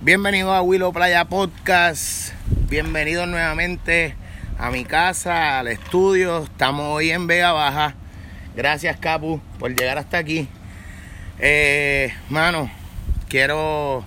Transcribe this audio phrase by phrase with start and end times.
[0.00, 2.32] Bienvenido a Willow Playa Podcast.
[2.70, 4.14] Bienvenidos nuevamente
[4.56, 6.44] a mi casa, al estudio.
[6.44, 7.96] Estamos hoy en Vega Baja.
[8.54, 10.46] Gracias, Capu, por llegar hasta aquí.
[11.40, 12.70] Eh, mano,
[13.28, 14.04] quiero,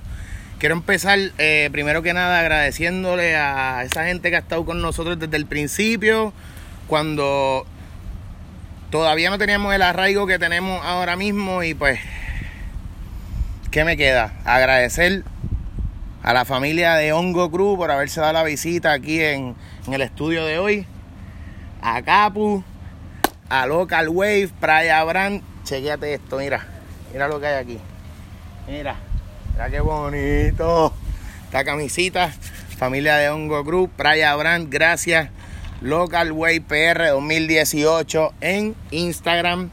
[0.59, 5.19] quiero empezar eh, primero que nada agradeciéndole a esa gente que ha estado con nosotros
[5.19, 6.31] desde el principio,
[6.87, 7.67] cuando
[8.91, 11.99] todavía no teníamos el arraigo que tenemos ahora mismo y pues,
[13.71, 14.33] ¿qué me queda?
[14.45, 15.25] Agradecer
[16.23, 19.55] a la familia de Hongo Cruz por haberse dado la visita aquí en,
[19.91, 20.85] el estudio de hoy,
[21.81, 22.63] a Capu,
[23.49, 26.67] a Local Wave, Playa Brand, chequéate esto, mira,
[27.11, 27.79] mira lo que hay aquí,
[28.67, 28.95] mira,
[29.53, 30.93] mira qué bonito,
[31.45, 32.31] esta camisita,
[32.77, 35.29] familia de Hongo Cruz, Playa Brand, gracias,
[35.81, 39.71] Local Wave PR 2018 en Instagram,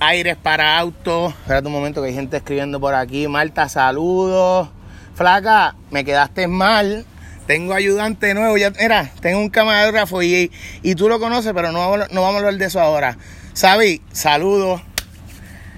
[0.00, 1.32] Aires para autos.
[1.32, 3.26] Espérate un momento que hay gente escribiendo por aquí.
[3.28, 4.68] Marta, saludos.
[5.14, 7.04] Flaca, me quedaste mal.
[7.46, 8.56] Tengo ayudante nuevo.
[8.56, 12.36] Ya, mira, tengo un camarógrafo y, y tú lo conoces, pero no vamos, no vamos
[12.36, 13.18] a hablar de eso ahora.
[13.54, 14.82] Sabi, saludos.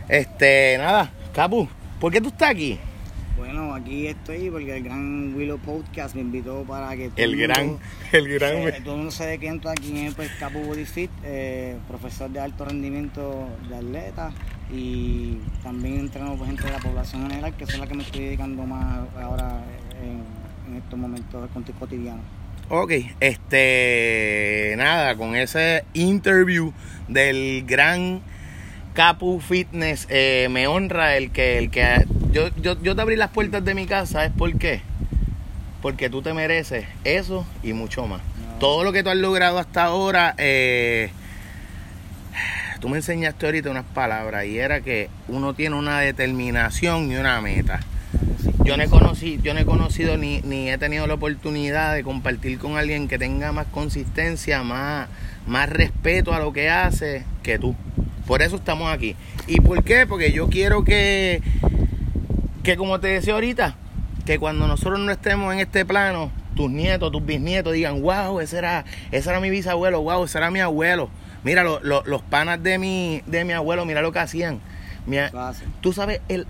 [0.09, 1.69] Este, nada, Capu,
[2.01, 2.79] ¿por qué tú estás aquí?
[3.53, 7.67] Bueno, aquí estoy porque el gran Willow Podcast me invitó para que todo El gran,
[7.67, 7.81] mundo
[8.13, 8.63] el gran.
[8.63, 12.31] se- todo el mundo se dé cuenta quién es pues, Capu Body Fit, eh, profesor
[12.31, 14.33] de alto rendimiento de atletas
[14.73, 18.27] y también entreno por gente de la población general, que es la que me estoy
[18.27, 19.65] dedicando más ahora
[20.01, 22.23] en, en estos momentos cont- cotidianos.
[22.69, 26.73] Ok, este, nada, con ese interview
[27.09, 28.21] del gran
[28.95, 31.83] Capu Fitness, eh, me honra el que, el que
[32.33, 34.83] yo, yo, yo te abrí las puertas de mi casa, ¿es por qué?
[35.83, 38.21] Porque tú te mereces eso y mucho más.
[38.21, 38.59] No.
[38.59, 41.11] Todo lo que tú has logrado hasta ahora, eh,
[42.81, 47.41] tú me enseñaste ahorita unas palabras y era que uno tiene una determinación y una
[47.41, 47.81] meta.
[48.65, 52.05] Yo no he conocido, yo no he conocido ni, ni he tenido la oportunidad de
[52.05, 55.09] compartir con alguien que tenga más consistencia, más,
[55.47, 57.75] más respeto a lo que hace que tú.
[58.27, 59.17] Por eso estamos aquí.
[59.47, 60.07] ¿Y por qué?
[60.07, 61.43] Porque yo quiero que,
[62.63, 63.77] que como te decía ahorita,
[64.27, 68.59] que cuando nosotros no estemos en este plano, tus nietos, tus bisnietos digan, wow, ese
[68.59, 71.09] era, ese era mi bisabuelo, wow, ese era mi abuelo.
[71.43, 74.61] Mira, lo- lo- los panas de mi, de mi abuelo, mira lo que hacían.
[75.07, 75.17] Mi.
[75.81, 76.47] ¿Tú sabes el,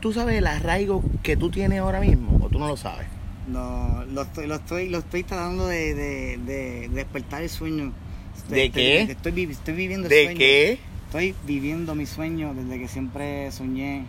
[0.00, 3.06] tú sabes el arraigo que tú tienes ahora mismo o tú no lo sabes?
[3.48, 7.92] No, lo estoy, lo estoy, lo estoy tratando de, de- de despertar el sueño.
[8.36, 9.00] Estoy- ¿De estoy- qué?
[9.12, 10.38] Estoy, vi- estoy viviendo el ¿De sueño.
[10.38, 10.78] qué?
[11.06, 14.04] Estoy viviendo mi sueño desde que siempre soñé,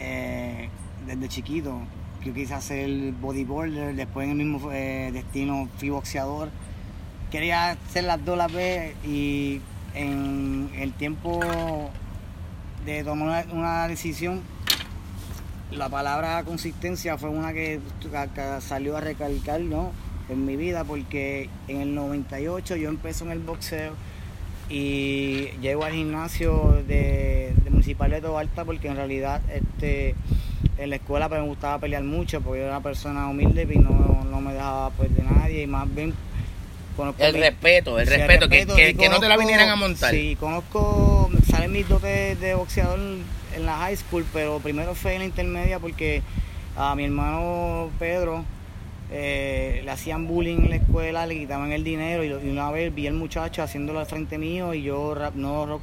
[0.00, 0.68] eh,
[1.06, 1.80] desde chiquito.
[2.24, 6.50] Yo quise hacer bodyboarder, después en el mismo eh, destino fui boxeador.
[7.30, 9.60] Quería hacer las dos a la vez y
[9.94, 11.40] en el tiempo
[12.84, 14.42] de tomar una, decisión,
[15.70, 17.80] la palabra consistencia fue una que,
[18.60, 19.92] salió a recalcar ¿no?
[20.28, 23.94] en mi vida porque en el 98 yo empecé en el boxeo
[24.68, 30.14] y llego al gimnasio de Municipal de Tobalta porque en realidad este
[30.78, 33.76] en la escuela pues, me gustaba pelear mucho porque yo era una persona humilde y
[33.78, 36.14] no, no me dejaba pues de nadie y más bien
[36.96, 40.12] conozco El mi- respeto, el Sí, respeto, que, que- no te la vinieran a montar.
[40.12, 45.18] Sí, conozco, salen mis dotes de boxeador en la high school, pero primero fue en
[45.18, 46.22] la intermedia porque
[46.76, 48.44] a mi hermano Pedro
[49.10, 53.08] eh, le hacían bullying en la escuela, le quitaban el dinero y, una vez vi
[53.08, 55.80] al muchacho haciéndolo al frente mío y yo rap- no,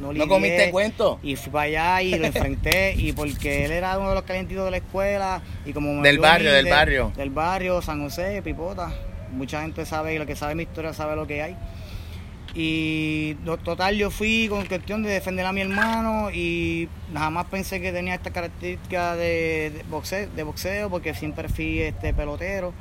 [0.00, 0.28] no, no, ¿No lidié.
[0.28, 1.18] comiste cuento?
[1.22, 4.64] Y fui para allá y lo enfrenté y porque él era uno de los calientitos
[4.64, 7.12] de la escuela y como me Del barrio, del barrio.
[7.16, 8.92] Del barrio, San José, Pipota.
[9.32, 11.56] Mucha gente sabe, y lo que sabe mi historia sabe lo que hay.
[12.54, 17.92] Y total, yo fui con cuestión de defender a mi hermano y jamás pensé que
[17.92, 22.72] tenía esta característica de, de boxeo, de boxeo porque siempre fui este pelotero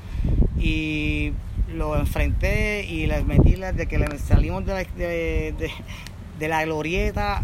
[0.57, 1.33] y
[1.75, 5.71] lo enfrenté y les metí las de que le salimos de la, de, de-
[6.37, 7.43] de la glorieta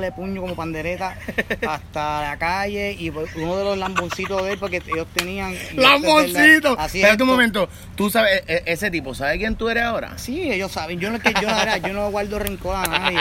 [0.00, 1.16] le puño como pandereta
[1.68, 6.76] hasta la calle y pues, uno de los lamboncitos de él porque ellos tenían ¡Lamboncito!
[6.78, 7.68] así Espérate un momento.
[7.94, 10.16] Tú sabes, e- e- ese tipo, ¿sabe quién tú eres ahora?
[10.18, 10.98] Sí, ellos saben.
[10.98, 11.48] Yo no, que yo,
[11.86, 13.18] yo no guardo rencor a nadie.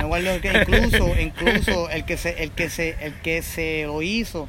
[0.00, 4.48] No guardo incluso, incluso el que se, el que se, el que se lo hizo,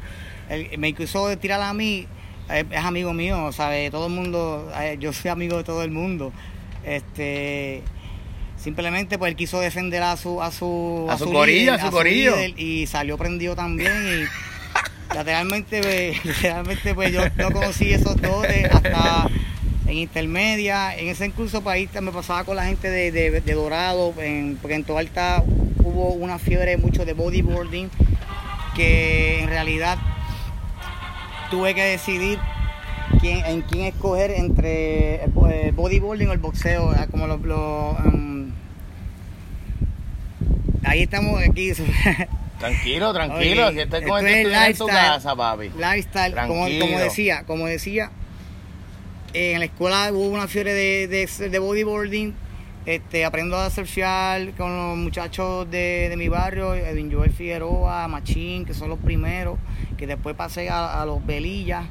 [0.49, 2.07] el, me quiso tirar a mí,
[2.49, 5.91] es, es amigo mío, sabe, todo el mundo, eh, yo soy amigo de todo el
[5.91, 6.31] mundo.
[6.83, 7.81] Este
[8.65, 12.35] simplemente pues él quiso defender a su a su A su corillo, a su corillo.
[12.35, 18.65] líder y salió prendido también y lateralmente pues, literalmente pues yo no conocí esos dotes
[18.73, 19.29] hasta
[19.85, 24.15] en intermedia en ese incluso país me pasaba con la gente de, de, de Dorado
[24.19, 25.43] en, porque en Toalta
[25.83, 27.91] hubo una fiebre mucho de bodyboarding
[28.65, 29.99] porque en realidad
[31.51, 32.39] tuve que decidir
[33.19, 37.37] quién, en quién escoger entre el, el bodyboarding o el boxeo, como lo...
[37.37, 38.34] lo, um,
[40.85, 41.71] ahí estamos aquí.
[42.59, 43.67] Tranquilo, tranquilo.
[43.67, 45.11] Oye, si estás con este estudiante en tu lifestyle.
[45.11, 45.71] casa, papi.
[45.77, 48.11] lifestyle, como, como decía, como decía,
[49.33, 52.33] en la escuela hubo una fiebre de, de, de bodyboarding,
[52.85, 58.63] este, aprendo a surfear con los muchachos de, de mi barrio, Edwin Joel Figueroa, Machín,
[58.63, 59.59] que son los primeros,
[59.97, 61.85] que después pasé a, a los Belillas,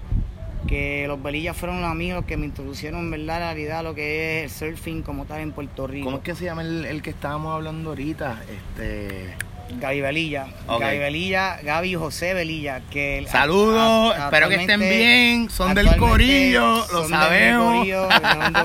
[0.67, 4.45] que los Belillas fueron los amigos que me introducieron en verdad la realidad lo que
[4.45, 6.05] es el surfing como tal en Puerto Rico.
[6.07, 8.43] ¿Cómo es que se llama el, el que estábamos hablando ahorita?
[8.49, 9.35] Este.
[9.81, 10.47] Gaby Belilla.
[10.69, 17.09] Gaby Belilla, Gaby José Belilla, que Saludos, espero que estén bien, son del corillo, lo
[17.09, 17.79] sabemos.
[17.79, 18.09] corillo,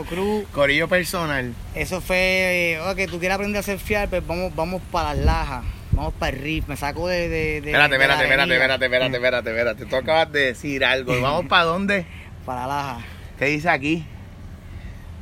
[0.10, 0.90] Cruz.
[0.90, 1.54] Personal.
[1.76, 5.64] Eso fue, eh, ok, tú quieres aprender a surfear, pues vamos, vamos para las lajas,
[6.00, 7.28] vamos para el riff, me saco de...
[7.28, 9.86] de, de Espérate, espérate, espérate, espérate, espérate, espérate, espérate.
[9.86, 11.20] Tú acabas de decir algo.
[11.22, 12.06] ¿Vamos para dónde?
[12.46, 13.02] Para laja.
[13.38, 14.06] ¿Qué dice aquí?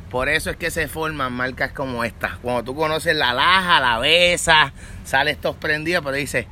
[0.09, 2.37] Por eso es que se forman marcas como esta.
[2.41, 4.71] Cuando tú conoces la laja, la besa,
[5.03, 6.47] sale estos prendidos, pero dice,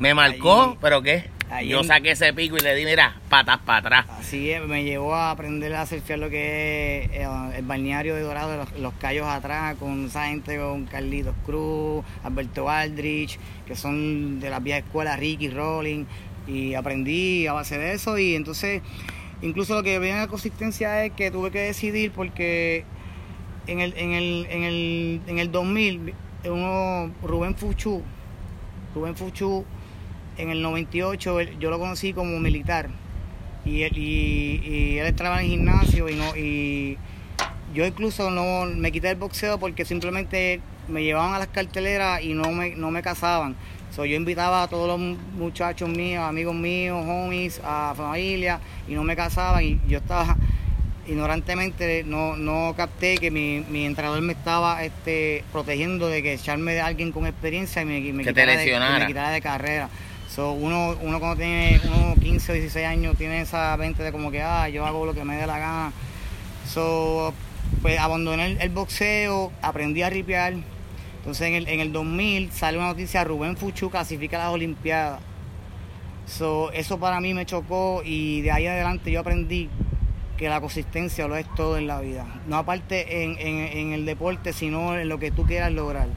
[0.00, 1.30] me marcó, Ahí- pero ¿qué?
[1.64, 4.06] Yo saqué ese pico y le di, mira, patas para atrás.
[4.18, 8.56] Así es, me llevó a aprender a surfear lo que es el balneario de Dorado,
[8.56, 14.50] los, los callos atrás, con esa gente, con Carlitos Cruz, Alberto Aldrich, que son de
[14.50, 16.04] las viejas escuelas, Ricky Rolling,
[16.46, 18.82] y aprendí a base de eso, y entonces,
[19.40, 22.84] incluso lo que viene en la consistencia es que tuve que decidir porque
[23.66, 26.12] en el, en el, en el, en el 2000,
[26.44, 28.02] uno, Rubén Fuchu,
[28.94, 29.64] Rubén Fuchu,
[30.38, 32.88] en el 98, él- yo lo conocí como militar
[33.64, 36.98] y él, y, y él entraba en el gimnasio y no y
[37.74, 42.32] yo incluso no me quité el boxeo porque simplemente me llevaban a las carteleras y
[42.32, 43.56] no me, no me casaban.
[43.94, 44.98] So, yo invitaba a todos los
[45.36, 50.36] muchachos míos, amigos míos, homies, a familia y no me casaban y yo estaba
[51.06, 56.72] ignorantemente no, no capté que mi, mi entrenador me estaba este, protegiendo de que echarme
[56.72, 58.64] de alguien con experiencia y me, me quitara de-
[59.00, 59.88] me quitara de carrera.
[60.36, 64.30] So, uno, uno cuando tiene uno 15 o 16 años tiene esa mente de como
[64.30, 65.92] que ah, yo hago lo que me dé la gana.
[66.70, 67.32] So,
[67.80, 70.52] pues abandoné el, boxeo, aprendí a ripear.
[71.20, 75.20] Entonces en el, en el 2000 sale una noticia, Rubén Fuchu clasifica las Olimpiadas.
[76.26, 79.70] So, eso para mí me chocó y de ahí adelante yo aprendí
[80.36, 82.26] que la consistencia lo es todo en la vida.
[82.46, 86.08] No aparte en, en- en el deporte, sino en lo que tú quieras lograr.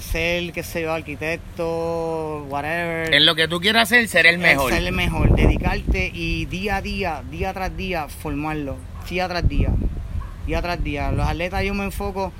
[0.00, 3.12] Ser, qué sé yo, arquitecto, whatever.
[3.14, 4.72] En lo que tú quieras hacer, ser el mejor.
[4.72, 8.76] Ser el mejor, dedicarte y día a día, día tras día, formarlo,
[9.08, 9.70] día tras día,
[10.46, 11.12] día tras día.
[11.12, 12.32] Los atletas yo me enfoco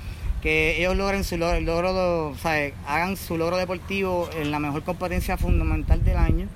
[0.43, 2.75] que ellos logren su logro, logro ¿sabes?
[2.87, 6.49] hagan su logro deportivo en la mejor competencia fundamental del año.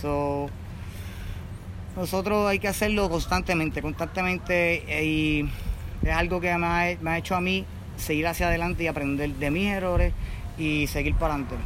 [0.00, 0.48] So,
[1.96, 5.50] nosotros hay que hacerlo constantemente, constantemente eh, y
[6.02, 7.66] es algo que me ha, me ha hecho a mí
[7.96, 10.12] seguir hacia adelante y aprender de mis errores
[10.58, 11.56] y seguir para adelante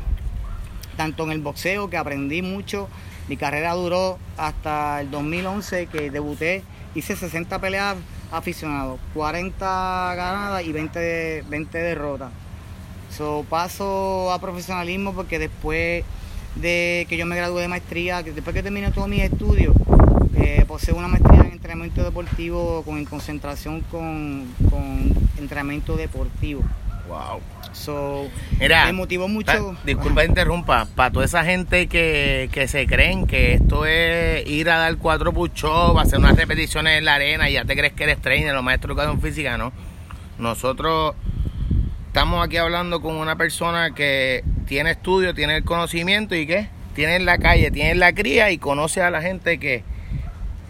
[0.97, 2.89] tanto en el boxeo que aprendí mucho.
[3.29, 6.63] Mi carrera duró hasta el 2011 que debuté,
[6.95, 7.97] hice 60 peleas
[8.33, 12.31] aficionados, 40 ganadas y 20, de- 20 derrotas.
[13.15, 16.03] So, paso a profesionalismo porque después
[16.55, 19.77] de que yo me gradué de maestría, que después que terminé todos mis estudios,
[20.35, 26.63] eh, poseo una maestría en entrenamiento deportivo con en concentración con, con entrenamiento deportivo.
[27.09, 27.41] Wow.
[27.73, 29.53] So, Mira, me motivó mucho.
[29.75, 34.71] pa- disculpa interrumpa, para toda esa gente que, que se creen que esto es ir
[34.71, 38.05] a dar cuatro push-ups, hacer unas repeticiones en la arena y ya te crees que
[38.05, 39.73] eres trainer o maestro de educación física, ¿no?
[40.39, 41.15] Nosotros
[42.09, 47.17] estamos aquí hablando con una persona que tiene estudio, tiene el conocimiento y que tiene
[47.17, 49.85] en la calle, tiene en la cría y conoce a la gente que,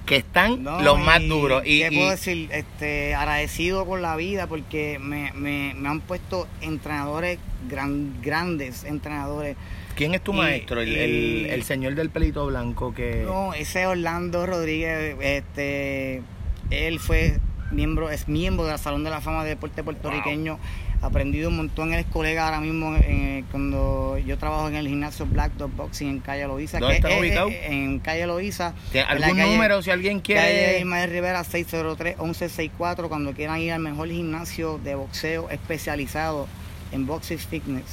[0.06, 1.62] que están No, los más duros.
[1.66, 2.48] Y, ¿Qué y- puedo decir?
[2.52, 9.56] Este, agradecido con la vida porque me, me- me han puesto entrenadores gran- grandes, entrenadores.
[9.96, 10.80] ¿quién es tu y- maestro?
[10.80, 13.22] El, el señor del pelito blanco que...
[13.26, 16.22] No, ese Orlando Rodríguez, este,
[16.70, 17.38] él fue
[17.72, 20.58] miembro, es miembro del Salón de la Fama de Deporte Puertorriqueño.
[21.02, 25.26] Aprendido un montón, él es colega ahora mismo eh, cuando yo trabajo en el gimnasio
[25.26, 26.78] Black Dog Boxing en Calle Loíza.
[26.80, 27.48] ¿Dónde que está es- ubicado?
[27.48, 28.72] es- en Calle Loíza.
[28.90, 30.78] ¿Tiene en la ¿Algún calle- número si alguien Calle quiere?
[30.80, 36.46] Ismael Rivera 603-1164 cuando quieran ir al mejor gimnasio de boxeo especializado
[36.92, 37.84] en boxing fitness.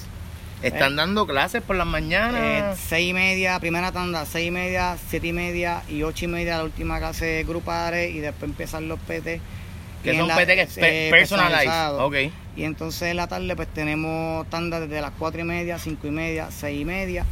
[0.61, 2.79] Están dando clases por las Eh, mañanas.
[2.79, 6.57] seis y media, primera tanda, seis y media, siete y media y ocho y media
[6.57, 9.41] la última clase grupales y después empiezan los PT.
[10.03, 11.57] Que son la- PT que es pe- eh, personalized.
[11.59, 12.01] personalizados.
[12.01, 12.15] Ok.
[12.55, 16.11] Y entonces en la tarde pues tenemos tandas desde las cuatro y media, cinco y
[16.11, 17.25] media, seis y media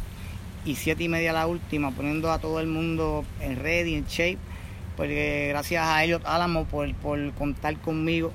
[0.64, 4.38] y siete y media la última, poniendo a todo el mundo en ready, en shape,
[4.96, 8.32] porque gracias a Elliot Álamo por, por contar conmigo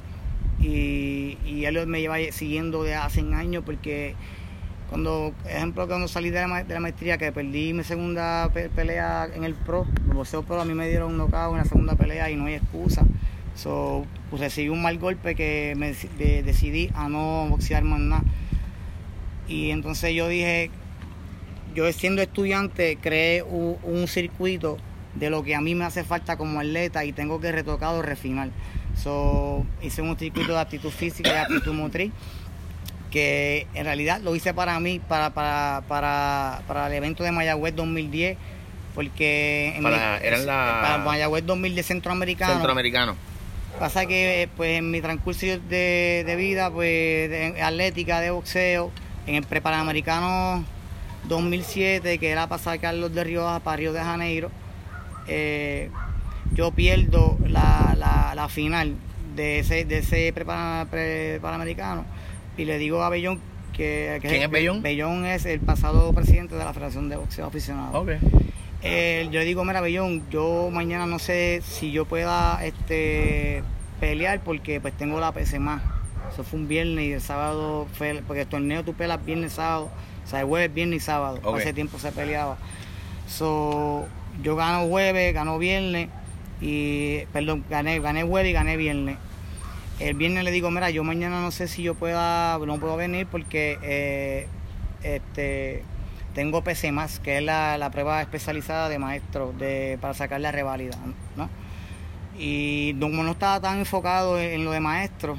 [0.59, 4.15] y, y Elliot me lleva siguiendo de hace años porque
[4.89, 9.43] cuando, ejemplo, cuando salí de la, de la maestría, que perdí mi segunda pelea en
[9.43, 12.29] el pro, el boxeo pro, a mí me dieron un knockout en la segunda pelea
[12.31, 13.03] y no hay excusa.
[13.57, 15.93] So, pues recibí un mal golpe que me
[16.43, 18.23] decidí a no boxear más nada.
[19.47, 20.69] Y entonces yo dije,
[21.73, 24.77] yo siendo estudiante creé un, circuito
[25.15, 28.03] de lo que a mí me hace falta como atleta y tengo que retocar o
[28.03, 28.49] refinar.
[28.95, 32.11] So, hice un circuito de aptitud física y aptitud motriz
[33.09, 37.75] que en realidad lo hice para mí, para, para, para, para el evento de Mayagüez
[37.75, 38.37] 2010,
[38.93, 41.01] porque en para, la...
[41.03, 42.53] Mayagüez 2010 centroamericano.
[42.53, 43.15] Centroamericano.
[43.79, 48.91] Pasa que pues en mi transcurso de, de vida, pues de atlética, de boxeo,
[49.27, 50.65] en el Preparamericano
[51.27, 54.49] 2007, que era pasar Carlos de Rioja para Río de Janeiro,
[55.27, 55.91] eh,
[56.53, 57.95] yo pierdo la,
[58.35, 58.95] la, final
[59.35, 62.05] de ese, de ese Preparamericano
[62.57, 63.39] y le digo a Bellón
[63.73, 64.81] que, ¿Quién es Bellón?
[64.81, 68.01] Bellón es el pasado presidente de la Federación de Boxeo Aficionado.
[68.01, 68.17] Okay.
[68.83, 73.63] Eh, yo le digo, mira Bellón, yo mañana no sé si yo pueda este
[73.99, 75.81] pelear porque pues tengo la PC más
[76.31, 79.89] eso fue un viernes y el sábado fue, porque el torneo tú pelas viernes, sábado,
[80.25, 81.39] o sea, jueves, viernes y sábado.
[81.55, 82.57] Hace tiempo se peleaba.
[83.27, 84.05] So,
[84.43, 86.09] yo gano jueves, gano viernes
[86.61, 89.17] y, perdón, gané, gané jueves y gané viernes.
[89.99, 93.25] El viernes le digo, mira, yo mañana no sé si yo pueda, no puedo venir
[93.25, 94.47] porque eh,
[95.01, 95.83] este
[96.37, 100.95] tengo PC más, que es la, prueba especializada de maestro de, para sacar la reválida,
[101.35, 101.49] ¿no?
[102.37, 105.35] Y como no estaba tan enfocado en lo de maestro,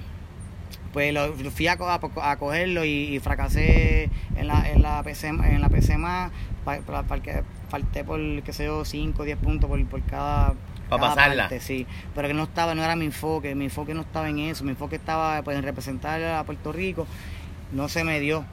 [0.93, 5.69] pues lo, fui a, a, cogerlo y, fracasé en la, en la PC, en la
[5.69, 6.33] PC más,
[7.23, 10.55] que falté por, qué sé yo, 5 o 10 puntos por, por cada,
[10.88, 11.45] para pasarla.
[11.45, 14.40] Parte, sí, pero que no estaba, no era mi enfoque, mi enfoque no estaba en
[14.40, 17.07] eso, mi enfoque estaba pues, en representar a Puerto Rico,
[17.71, 18.45] no se me dio.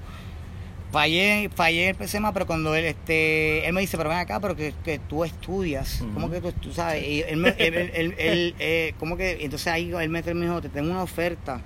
[0.95, 4.55] Fallé, fallé el PCMA, pero cuando él, este, él me dice, pero ven acá, pero
[4.55, 7.05] que, que tú estudias, ¿cómo que tú, tú sabes?
[7.05, 9.39] Y él, él, él, eh, ¿cómo que?
[9.41, 11.59] Entonces ahí él me dijo, te tengo una oferta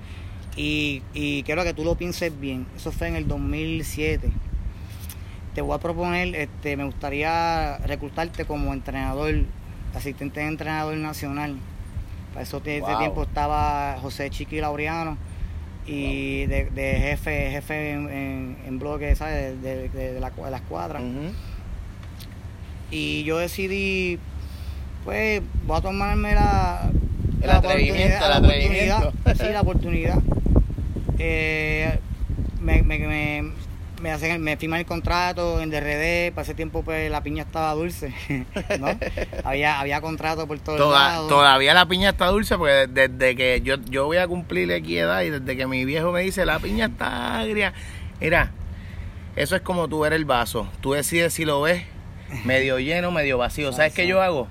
[0.57, 2.65] y, y quiero que tú lo pienses bien.
[2.75, 4.31] Eso fue en el 2007.
[5.53, 9.43] Te voy a proponer, este, me gustaría reclutarte como entrenador,
[9.93, 11.55] asistente de entrenador nacional.
[12.33, 15.19] Para eso ese tiempo estaba José Chiqui Laureano
[15.89, 16.67] y de,
[17.01, 19.59] jefe jefe en, en, bloque, ¿sabes?
[19.61, 21.01] De, la, de las cuadras.
[22.91, 24.19] Y yo decidí,
[25.03, 26.91] pues, voy a tomarme la,
[27.41, 30.19] el atrevimiento, la oportunidad, sí, la oportunidad
[31.17, 31.97] eh,
[32.61, 33.51] me, me, me,
[34.01, 37.73] me, hacen, me firman el contrato en DRD, para ese tiempo pues la piña estaba
[37.73, 38.13] dulce,
[38.79, 38.87] ¿no?
[39.43, 41.27] había, había contrato por todos lados.
[41.27, 45.21] Todavía la piña está dulce porque desde que yo, yo voy a cumplir X edad
[45.21, 47.73] y desde que mi viejo me dice la piña está agria,
[48.19, 48.51] mira,
[49.35, 51.83] eso es como tú eres el vaso, tú decides si lo ves
[52.45, 53.71] medio lleno, medio vacío.
[53.73, 54.47] ¿Sabes qué yo hago?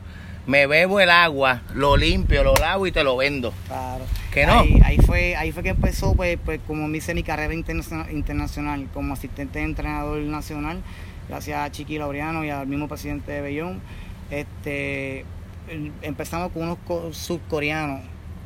[0.48, 3.52] Me bebo el agua, lo limpio, lo lavo y te lo vendo.
[3.66, 4.02] Claro.
[4.32, 4.60] Que no.
[4.82, 9.12] Ahí, fue, ahí fue que empezó, pues, pues como me hice mi carrera internacional, como
[9.12, 10.80] asistente de entrenador nacional,
[11.28, 13.82] gracias a Chiqui Laureano y al mismo presidente de Bellón.
[14.30, 15.26] Este,
[16.00, 18.00] empezamos con unos surcoreanos.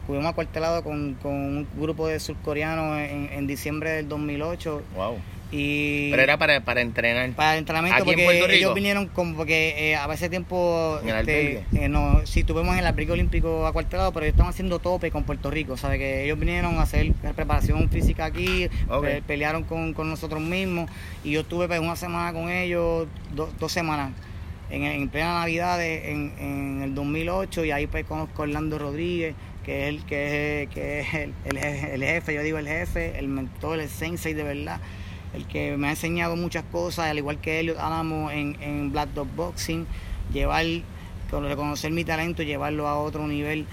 [0.09, 4.82] Fuimos acuartelados con, con un grupo de surcoreanos en, en diciembre del 2008.
[4.97, 5.18] Wow
[5.52, 7.30] pero era para, para entrenar.
[7.32, 10.99] Para entrenamiento, porque ellos vinieron como porque eh, a veces tiempo.
[11.04, 15.11] este, eh, no, sí, estuvimos en el abrigo olímpico acuartelado, pero ellos estaban haciendo tope
[15.11, 15.76] con Puerto Rico.
[15.76, 15.99] ¿sabes?
[15.99, 18.68] Que ellos vinieron a hacer preparación física aquí,
[19.26, 20.90] pelearon con, nosotros mismos.
[21.23, 24.12] Y yo estuve pues, una semana con ellos, dos semanas.
[24.71, 29.35] En, en, plena Navidad en, en, el 2008 y ahí pues conozco a Orlando Rodríguez
[29.66, 33.28] que es el que es, que es el, el, jefe, yo digo el jefe, el
[33.28, 34.80] mentor, el sensei de verdad
[35.34, 39.10] el que me ha enseñado muchas cosas, al igual que Elliot Álamo en, en Black
[39.10, 39.86] Dog Boxing,
[40.32, 40.66] llevar,
[41.30, 43.66] reconocer mi talento, llevarlo a otro nivel.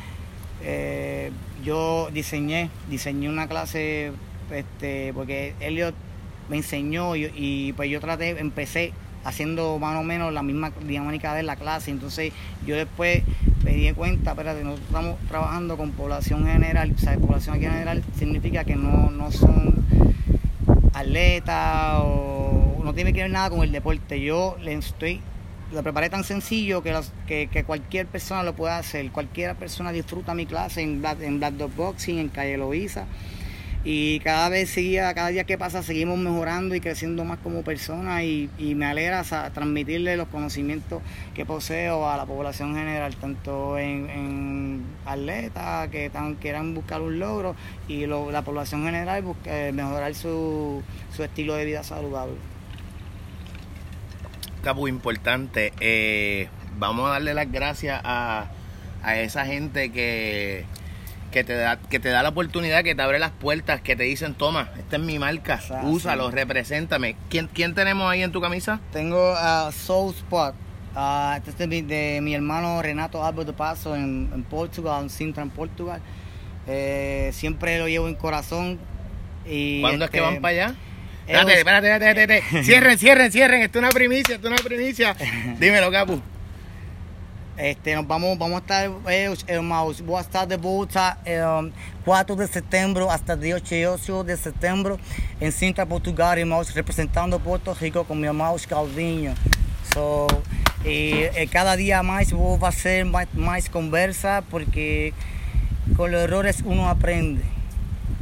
[0.63, 1.31] Eh,
[1.63, 4.11] yo diseñé, diseñé una clase,
[4.51, 5.95] este, porque Elliot
[6.49, 11.43] me enseñó y, pues yo traté, empecé haciendo más o menos la misma dinámica de
[11.43, 12.31] la clase, entonces
[12.65, 13.21] yo después
[13.65, 18.63] me di cuenta, espérate, nosotros estamos trabajando con población general, o sea, población general significa
[18.63, 19.75] que no, no son
[20.93, 24.21] atleta o no tiene que ver nada con el deporte.
[24.21, 25.21] Yo le estoy
[25.71, 26.95] lo preparé tan sencillo que,
[27.27, 29.11] que, cualquier persona lo pueda hacer.
[29.11, 33.05] Cualquier persona disfruta mi clase en Black, en Black Dog Boxing, en Calle Loiza.
[33.85, 38.23] Y cada vez seguía, cada día que pasa seguimos mejorando y creciendo más como personas
[38.23, 41.01] y, y me alegra transmitirle los conocimientos
[41.33, 47.19] que poseo a la población general, tanto en, en atletas que tan, quieran buscar un
[47.19, 47.55] logro
[47.87, 50.83] y lo- la población general busca, eh, mejorar su,
[51.15, 52.35] su estilo de vida saludable.
[54.63, 55.71] Capu, importante.
[55.79, 58.47] eh, vamos a darle las gracias a,
[59.03, 60.65] a esa gente que,
[61.31, 64.03] que, te da, que te da la oportunidad, que te abre las puertas, que te
[64.03, 65.87] dicen, toma, esta es mi marca, Exacto.
[65.87, 67.15] úsalo, represéntame.
[67.29, 68.79] ¿Quién, ¿Quién tenemos ahí en tu camisa?
[68.91, 70.53] Tengo a Soul Spot.
[70.95, 75.03] ah, este es de mi, de mi hermano Renato Alba de Paso en, en Portugal,
[75.03, 76.01] en Sintra, en Portugal.
[76.67, 78.79] Eh, siempre lo llevo en corazón.
[79.47, 80.75] Y ¿Cuándo es que este, van para allá?
[81.27, 82.63] espérate, espérate, espérate.
[82.63, 83.61] Cierren, cierren, cierren.
[83.61, 85.15] Esto es una primicia, esto es una primicia.
[85.59, 86.21] Dímelo, Capu.
[87.59, 91.73] Este, nos vamos, vamos a estar, eh, hermanos, voy a estar de vuelta el
[92.05, 94.95] 4 de septiembre hasta el 18 de septiembre
[95.41, 99.33] en Sintra, Portugal, hermanos, representando Puerto Rico con mi hermano Calvinho.
[99.93, 100.27] So,
[100.85, 105.13] y, eh, cada día más voy a hacer más, más conversa porque
[105.97, 107.41] con los errores uno aprende.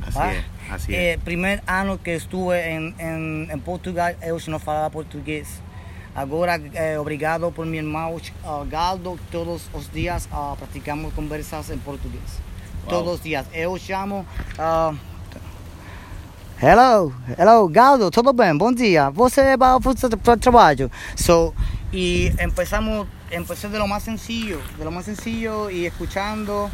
[0.03, 1.19] Así Ah, es, así eh, es.
[1.19, 5.61] primer año que estuve en, en, en Portugal, eu não falava português.
[6.17, 12.23] Agora, eh, obrigado por mi irmão uh, Galdo, todos os dias uh, praticamos conversas português.
[12.85, 12.89] Wow.
[12.89, 13.45] Todos os dias.
[13.53, 14.25] Eu chamo...
[14.57, 14.97] Uh,
[16.59, 18.57] hello, hello, Galdo, tudo bem?
[18.57, 19.11] Bom dia.
[19.11, 20.89] Você vai para o trabalho?
[21.15, 21.53] So,
[21.93, 26.71] y empezamos, empecé de lo más sencillo, de lo más sencillo y escuchando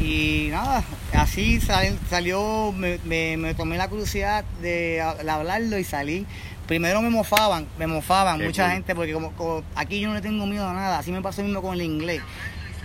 [0.00, 0.82] y nada,
[1.14, 6.26] así sal- salió, me, me- me tomé la curiosidad de, de hablarlo y salí.
[6.70, 8.72] Primero me mofaban, me mofaban Qué mucha cool.
[8.74, 11.42] gente porque como, como aquí yo no le tengo miedo a nada, así me pasó
[11.42, 12.22] mismo con el inglés.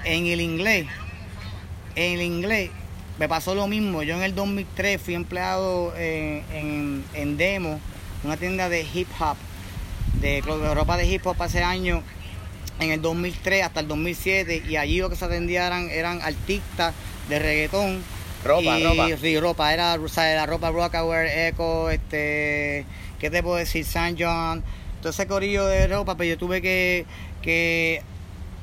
[0.05, 0.87] En el inglés,
[1.95, 2.71] en el inglés
[3.19, 4.01] me pasó lo mismo.
[4.01, 7.79] Yo en el 2003 fui empleado en, en, en Demo,
[8.23, 9.37] una tienda de hip hop,
[10.19, 12.01] de, de ropa de hip hop hace años,
[12.79, 16.95] en el 2003 hasta el 2007, y allí lo que se atendía eran, eran artistas
[17.29, 18.01] de reggaetón.
[18.45, 19.07] Ropa, y, ropa.
[19.21, 22.85] Sí, ropa, era o sea, la ropa Rockaware, Echo, este,
[23.19, 23.83] ¿qué te puedo decir?
[23.85, 24.63] San John,
[25.01, 27.05] todo ese corillo de ropa, pero yo tuve que,
[27.41, 28.01] que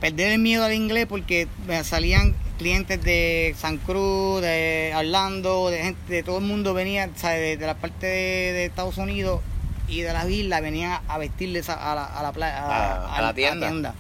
[0.01, 5.83] perder el miedo al inglés porque me salían clientes de San Cruz, de Orlando, de
[5.83, 7.41] gente, de todo el mundo venía, ¿sabes?
[7.41, 9.41] De, de la parte de, de Estados Unidos
[9.89, 13.23] y de las islas venían a vestirles a, a la, a la, playa- A- a
[13.23, 13.35] la
[13.69, 13.95] tienda.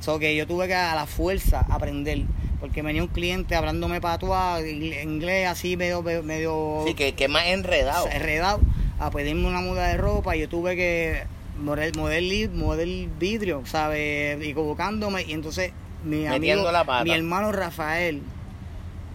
[0.00, 2.22] So que yo tuve que a la fuerza aprender,
[2.58, 8.06] porque venía un cliente hablándome patuá, inglés así medio, medio Sí, que, que más enredado.
[8.10, 8.60] enredado
[8.98, 11.22] a pedirme una muda de ropa y yo tuve que
[11.62, 14.42] mover, li- mover vidrio, ¿sabes?
[14.46, 15.72] Y convocándome y entonces
[16.04, 17.04] mi Metiendo amigo, la pata.
[17.04, 18.22] mi hermano Rafael,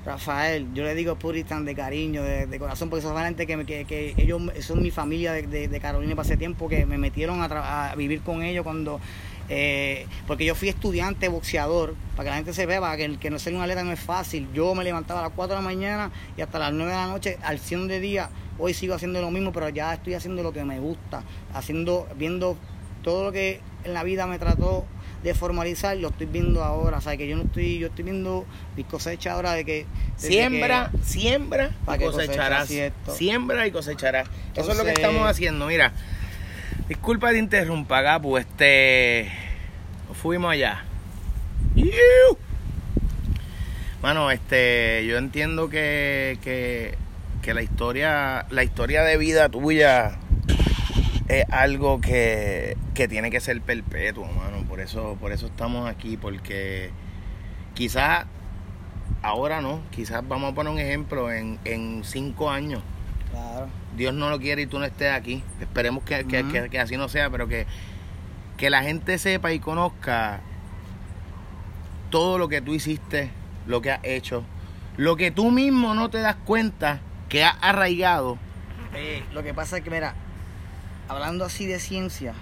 [0.05, 3.85] Rafael, yo le digo Puritan de cariño, de, de corazón, porque son gente que, que,
[3.85, 7.41] que ellos son mi familia de, de, de Carolina para ese tiempo que me metieron
[7.41, 8.99] a, a vivir con ellos cuando
[9.49, 13.39] eh, porque yo fui estudiante boxeador, para que la gente se vea, que, que no
[13.39, 14.47] ser un atleta no es fácil.
[14.53, 17.07] Yo me levantaba a las 4 de la mañana y hasta las 9 de la
[17.07, 20.51] noche, al 100 de día, hoy sigo haciendo lo mismo, pero ya estoy haciendo lo
[20.53, 22.57] que me gusta, haciendo, viendo
[23.03, 24.85] todo lo que en la vida me trató
[25.21, 28.45] de formalizar, lo estoy viendo ahora, o sea, que yo no estoy, yo estoy viendo
[28.75, 29.85] mi cosecha ahora de que...
[30.17, 32.67] Siembra, que- siembra Pa' y que cosecha, cosecharás.
[32.67, 33.13] cierto.
[33.15, 34.27] Siembra y cosecharás.
[34.55, 35.65] Eso es lo que estamos haciendo.
[35.65, 35.93] Mira,
[36.87, 38.37] disculpa que te interrumpa, Gapu.
[38.37, 39.31] Este.
[40.13, 40.83] Fuimos allá.
[41.75, 41.91] ¡Iu!
[44.01, 45.05] Mano, este.
[45.07, 46.97] Yo entiendo que, que,
[47.41, 48.45] que la historia.
[48.49, 50.17] La historia de vida tuya
[51.27, 54.63] es algo que, que tiene que ser perpetuo, mano.
[54.67, 56.91] Por eso, por eso estamos aquí, porque
[57.73, 58.25] quizás
[59.21, 62.81] ahora no, quizás vamos a poner un ejemplo en, en cinco años.
[63.35, 63.67] Claro.
[63.97, 65.43] Dios no lo quiere y tú no estés aquí.
[65.59, 66.51] Esperemos que, que- Ujú.
[66.51, 67.65] que- que así no sea, pero que,
[68.57, 70.39] que la gente sepa y conozca
[72.09, 73.29] todo lo que tú hiciste,
[73.67, 74.43] lo que has hecho,
[74.97, 78.37] lo que tú mismo no te das cuenta que has arraigado.
[78.93, 80.13] Eh, lo que pasa es que, mira,
[81.09, 82.33] hablando así de ciencia,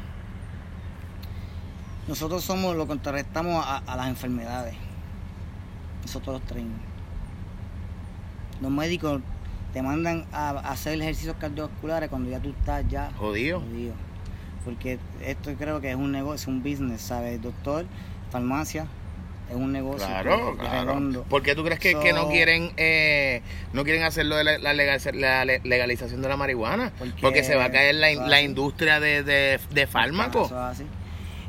[2.08, 4.76] nosotros somos lo que contrarrestamos a, a las enfermedades.
[6.04, 6.82] Nosotros los trainers.
[8.62, 9.22] Los médicos
[9.74, 13.60] te mandan a, a hacer ejercicios cardiovasculares cuando ya tú estás ya Jodido.
[13.62, 13.94] jodido.
[14.66, 17.42] Porque esto creo que es un negocio, un business, ¿sabes?
[17.42, 17.86] Doctor,
[18.32, 18.86] farmacia,
[19.50, 20.08] es un negocio.
[20.08, 20.86] Claro, claro.
[20.92, 21.24] redondo.
[21.24, 23.42] ¿Por qué tú crees que, que no quieren eh,
[23.74, 26.94] no quieren hacerlo de la, la legal- la le- legalización de la marihuana?
[26.98, 30.46] Porque- Porque, se va a caer la, la industria de, de, de fármacos.
[30.48, 30.84] Eso es así.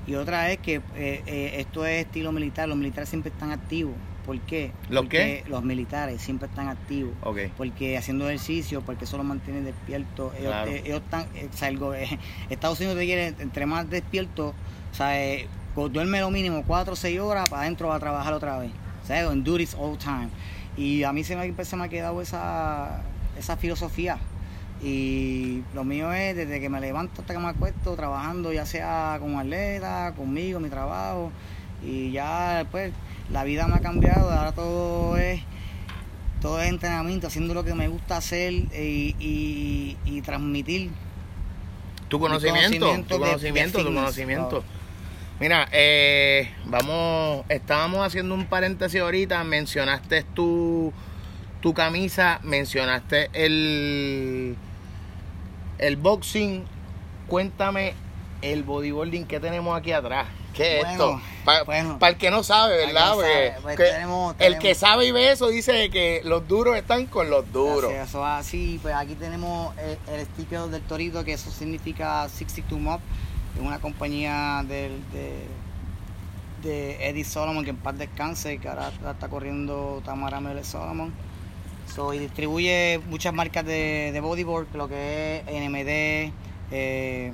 [0.06, 3.94] Y otra es que eh, eh, esto es estilo militar, los militares siempre están activos.
[4.24, 4.72] ¿Por qué?
[4.88, 5.50] ¿Los Porque qué?
[5.50, 7.12] Los militares siempre están activos.
[7.56, 10.32] Porque haciendo ejercicio, porque eso los mantiene despiertos.
[10.38, 10.70] Ellos, Claro.
[10.70, 11.48] eh, ellos están, eh,
[11.94, 12.18] eh,
[12.50, 14.54] Estados Unidos te quiere, entre más despierto,
[14.92, 18.32] o sea, eh, duerme lo mínimo 4 o 6 horas, para adentro va a trabajar
[18.32, 18.70] otra vez.
[19.02, 20.28] O sea, en duties all time.
[20.76, 23.02] Y a mí se me, se me ha quedado esa,
[23.38, 24.18] esa filosofía.
[24.82, 29.16] Y lo mío es desde que me levanto hasta que me acuesto trabajando, ya sea
[29.20, 31.30] como atleta, conmigo, mi trabajo.
[31.82, 32.92] Y ya después
[33.30, 35.40] la vida me ha cambiado, ahora todo es
[36.40, 40.90] todo es entrenamiento, haciendo lo que me gusta hacer y, y- y transmitir.
[42.08, 44.48] Tu conocimiento, conocimiento tu de- de conocimiento, tu conocimiento.
[44.48, 44.64] claro.
[45.40, 50.92] Mira, eh, vamos, estábamos haciendo un paréntesis ahorita, mencionaste tu,
[51.62, 54.54] tu camisa, mencionaste el,
[55.78, 56.64] el boxing,
[57.26, 57.94] cuéntame
[58.42, 60.26] el bodyboarding que tenemos aquí atrás.
[60.54, 61.20] ¿Qué es Bueno, esto?
[61.44, 61.98] Para bueno.
[62.00, 63.09] el que no sabe, ¿verdad?
[63.11, 66.46] no Porque sabe, pues que tenemos- el que sabe y ve eso dice que los
[66.48, 67.90] duros están con los duros.
[67.92, 72.28] Así, Eso va así, pues aquí tenemos el, el sticker del torito, que eso significa
[72.28, 73.00] 62 Mob,
[73.57, 75.46] es una compañía del, de,
[76.62, 81.12] de Eddie Solomon, que en paz descanse, que ahora está corriendo Tamara Mele Solomon.
[81.94, 86.33] So, y distribuye muchas marcas de, de bodyboard, lo que es NMD,
[86.72, 87.33] eh,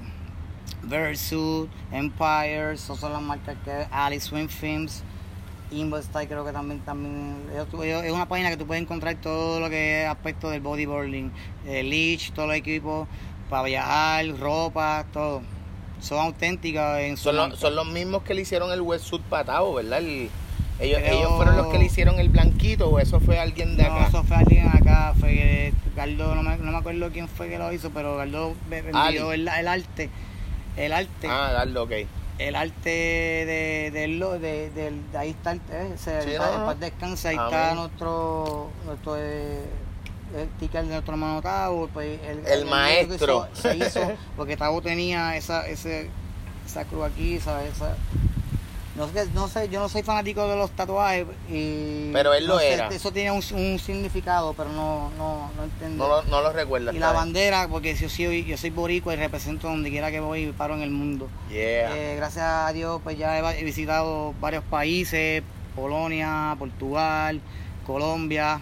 [0.83, 5.03] Versuit, Empire, esas son las marcas que Alice Swim Films,
[5.71, 9.61] Investyle creo que también, también ellos- ellos- es una página que tú puedes encontrar todo
[9.61, 11.31] lo que es aspecto del bodyboarding,
[11.66, 13.07] eh, leash, todos los equipos
[13.49, 15.43] para viajar, ropa, todo.
[16.01, 19.75] Son auténticas en su Son, los, son los mismos que le hicieron el wetsuit patado,
[19.75, 19.99] ¿verdad?
[19.99, 20.31] El-
[20.81, 24.07] ellos, fueron los que le hicieron el blanquito o eso fue alguien de No, acá.
[24.09, 27.59] eso fue alguien acá, fue que Gardo, no me, no me acuerdo quién fue que
[27.59, 30.09] lo hizo, pero Gardo envió el, el arte,
[30.77, 31.93] el arte, Ah, Gardo, ok.
[32.39, 36.75] el arte de, de, lo- de, del- de ahí está, el, eh, ese, Sí, no,
[36.77, 37.53] descansa, ahí Amén.
[37.53, 39.65] está nuestro, nuestro eh,
[40.37, 43.49] el ticket de nuestro hermano Tavo, pues, el, El maestro.
[43.53, 44.01] hizo- se hizo,
[44.37, 46.09] porque Tavo tenía esa, ese,
[46.67, 47.73] esa cruz aquí, ¿sabes?
[47.75, 47.97] Esa,
[49.01, 52.59] no sé, no sé, yo no soy fanático de los tatuajes y Pero él lo
[52.59, 52.89] sé, era.
[52.89, 56.07] Eso tiene un, un significado, pero no, no, no entiendo.
[56.07, 56.95] No no lo recuerdas.
[56.95, 60.45] y la bandera, porque yo soy, yo soy boricua y represento donde quiera que voy
[60.45, 61.29] y paro en el mundo.
[61.49, 61.97] Yeah.
[61.97, 65.43] Eh, gracias a Dios, pues ya he, visitado varios países,
[65.75, 67.41] Polonia, Portugal,
[67.87, 68.61] Colombia.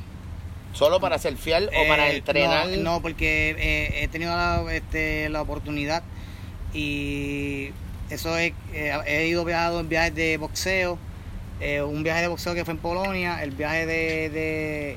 [0.72, 2.68] ¿Solo para surfear o para Eh, entrenar?
[2.68, 6.04] No, no, porque eh, he tenido la, este, la oportunidad
[6.72, 7.70] y
[8.10, 10.98] eso es, eh, he ido viajado en viajes de boxeo,
[11.60, 14.96] eh, un viaje de boxeo que fue en Polonia, el viaje de, de,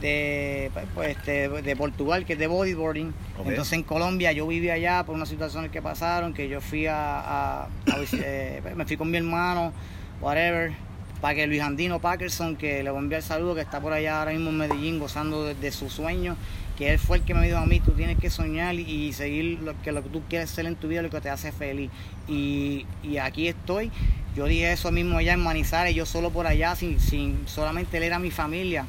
[0.00, 3.12] de, pues, este, de Portugal que es de bodyboarding.
[3.50, 7.20] Entonces en Colombia yo viví allá por unas situaciones que pasaron, que yo fui a,
[7.20, 9.72] a- a visi- eh, me fui con mi hermano,
[10.20, 10.72] whatever,
[11.20, 14.20] para que Luis Andino Parkinson, que le voy a enviar saludo, que está por allá
[14.20, 16.36] ahora mismo en Medellín gozando de, de su sueño,
[16.80, 19.60] que él fue el que me dijo a mí, tú tienes que soñar y seguir
[19.62, 21.90] lo que, lo que tú quieres ser en tu vida, lo que te hace feliz.
[22.28, 23.92] Y, y aquí estoy,
[24.36, 28.04] yo dije eso mismo allá en Manizales, yo solo por allá, sin, sin solamente él
[28.04, 28.86] era mi familia,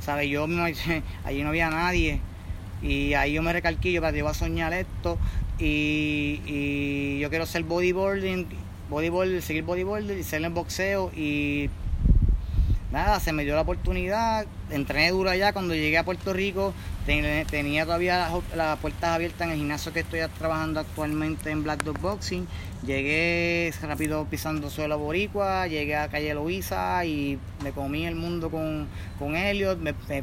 [0.00, 0.28] ¿sabes?
[0.28, 0.74] Yo me-
[1.24, 2.20] allí no había nadie.
[2.82, 5.18] Y ahí yo me recalqué, yo, "Espérate, yo voy a soñar esto
[5.58, 8.46] y, y yo quiero ser bodyboarding,
[8.90, 11.70] bodyboard, seguir bodyboarding y ser en boxeo y
[12.92, 16.72] nada, se me dio la oportunidad, entrené duro allá, cuando llegué a Puerto Rico
[17.06, 21.82] ten- tenía todavía las, puertas abiertas en el gimnasio que estoy trabajando actualmente en Black
[21.84, 22.46] Dog Boxing,
[22.86, 28.86] llegué rápido pisando suelo boricua, llegué a calle Loíza y me comí el mundo con,
[29.18, 30.22] con Elliot, me, me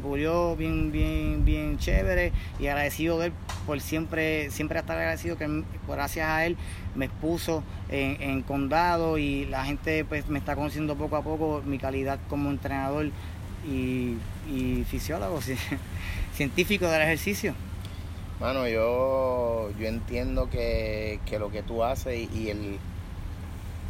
[0.56, 3.32] bien, bien, bien chévere y agradecido de él
[3.66, 6.56] por siempre, siempre estar agradecido que gracias a él
[6.94, 11.62] me expuso en, en condado y la gente pues me está conociendo poco a poco
[11.64, 13.10] mi calidad como entrenador
[13.68, 14.14] y,
[14.48, 15.40] y fisiólogo,
[16.34, 17.54] científico del ejercicio.
[18.40, 22.78] Mano, yo, yo entiendo que, que lo que tú haces y, el,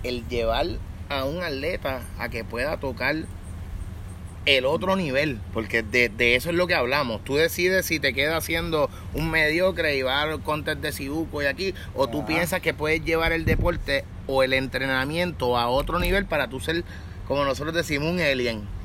[0.04, 0.66] el llevar
[1.10, 3.16] a un atleta a que pueda tocar
[4.46, 7.22] el otro nivel, porque de, de eso es lo que hablamos.
[7.24, 11.46] Tú decides si te quedas haciendo un mediocre y vas al contest de Sibuco y
[11.46, 16.24] aquí, o tú piensas que puedes llevar el deporte o el entrenamiento a otro nivel
[16.24, 16.84] para tú ser,
[17.26, 18.77] como nosotros decimos, un alien.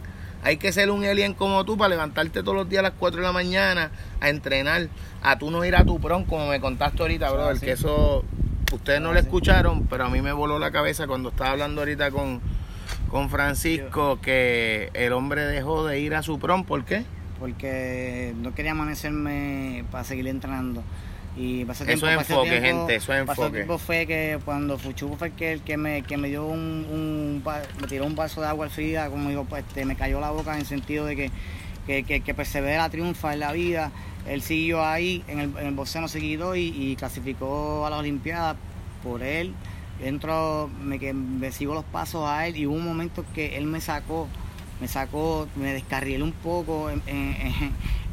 [0.44, 3.22] Hay que ser un alien como tú para levantarte todos los días a las 4
[3.22, 4.88] de la mañana a entrenar,
[5.22, 7.66] a tú no ir a tu prom, como me contaste ahorita, Ah, brother, sí.
[7.66, 8.24] que eso
[8.74, 9.26] ustedes no Ah, lo sí.
[9.26, 12.42] escucharon, pero a mí me voló la cabeza cuando estaba hablando ahorita con,
[13.10, 17.04] con Francisco que el hombre dejó de ir a su prom, ¿por qué?
[17.40, 20.82] porque no quería amanecerme para seguir entrenando.
[21.36, 23.58] Y pasó Eso es enfoque, gente, eso es pasó enfoque.
[23.60, 27.44] tiempo fue que cuando Fuchu fue el que, el que, me, que me dio un,
[27.82, 30.54] me tiró un vaso de agua fría, como digo, pues este, me cayó la boca
[30.54, 31.32] en el sentido de que,
[31.88, 33.92] que, que, que persevera, triunfa en la vida.
[34.28, 37.90] Él siguió ahí, en el, en el boxeo no se quitó y, y clasificó a
[37.90, 38.56] las Olimpiadas
[39.04, 39.54] por él.
[40.02, 43.66] Entro, me, que me sigo los pasos a él y hubo un momento que él
[43.66, 44.28] me sacó,
[44.84, 47.72] me sacó, me descarrilé un poco en, en-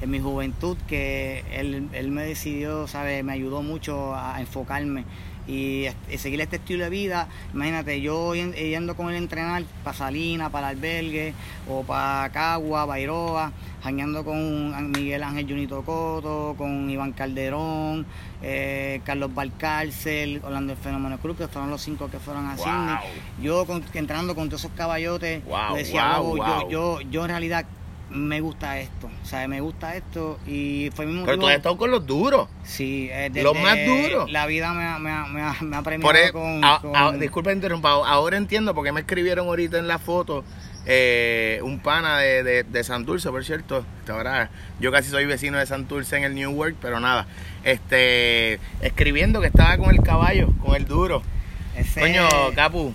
[0.08, 3.24] mi juventud, que él, él me decidió, ¿sabe?
[3.24, 5.04] Me ayudó mucho a enfocarme
[5.50, 7.28] y, y seguir este estilo de vida.
[7.52, 11.34] Imagínate, yo yen- yendo con él a entrenar para Salina, para el albergue,
[11.68, 18.06] o para Cagua, Bairoa, jañando con Miguel Ángel Junito Coto, con Iván Calderón,
[18.42, 22.64] eh, Carlos Valcárcel, Orlando el Fenómeno Cruz, que fueron los cinco que fueron a Wow.
[22.64, 22.96] Sydney.
[23.42, 26.70] Yo con- entrenando con todos esos caballotes, Wow, decía, wow, "Wow, wow".
[26.70, 27.66] Yo, yo, yo en realidad
[28.10, 31.40] me gusta esto, o sea, me gusta esto y fue mi Pero motivo.
[31.42, 32.48] tú has estado con los duros.
[32.64, 34.30] Sí, eh, Los más duros.
[34.30, 36.80] La vida me ha, me ha, me ha, me ha premiado Por e- con, a-
[36.80, 40.44] con- a- disculpa interrumpa, ahora entiendo por qué me escribieron ahorita en la foto
[40.86, 43.84] eh, un pana de, de, de Santurce, por cierto.
[44.08, 47.26] Ahora, yo casi soy vecino de Santurce en el New Work, pero nada.
[47.64, 51.22] Este, escribiendo que estaba con el caballo, con el duro.
[51.76, 52.92] ese- Coño, Capu,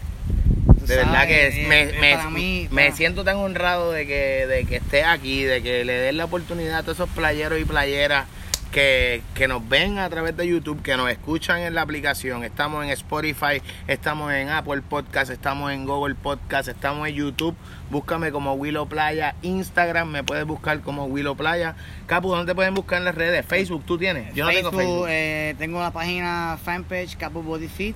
[0.88, 4.78] de verdad que me, eh, me- mí, me siento tan honrado de que, de que
[4.78, 8.26] estés aquí, de que le des la oportunidad a todos esos playeros y playeras
[8.72, 12.44] que, que nos ven a través de YouTube, que nos escuchan en la aplicación.
[12.44, 17.56] Estamos en Spotify, estamos en Apple Podcast, estamos en Google Podcast, estamos en YouTube.
[17.90, 21.76] Búscame como Willow Playa, Instagram me puedes buscar como Willow Playa.
[22.06, 23.46] Capu, ¿dónde te pueden buscar en las redes?
[23.46, 24.34] Facebook, ¿tú tienes?
[24.34, 25.06] Yo no tengo Facebook.
[25.08, 27.96] eh, tengo la página fanpage Capo Body Fit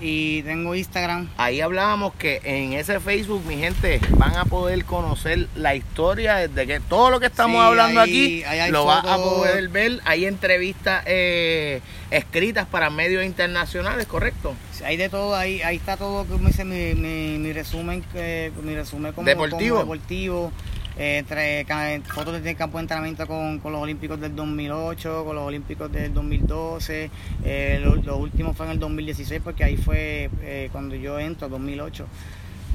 [0.00, 1.28] y tengo Instagram.
[1.36, 6.66] Ahí hablábamos que en ese Facebook, mi gente, van a poder conocer la historia desde
[6.66, 10.00] que todo lo que estamos Sí, hablando ahí- aquí ahí lo va a poder ver.
[10.04, 11.80] Hay entrevistas eh,
[12.10, 14.54] escritas para medios internacionales, ¿correcto?
[14.84, 18.74] Hay de todo, ahí, ahí está todo, como dice mi, mi, mi resumen, que, mi
[18.74, 19.80] resumen como Deportivo.
[19.80, 20.52] como deportivo.
[20.98, 25.36] Eh, entre ca- fotos del campo de entrenamiento con, con los Olímpicos del 2008, con
[25.36, 27.10] los Olímpicos del 2012,
[27.44, 31.48] eh, lo, lo último fue en el 2016 porque ahí fue eh, cuando yo entro,
[31.48, 32.06] 2008.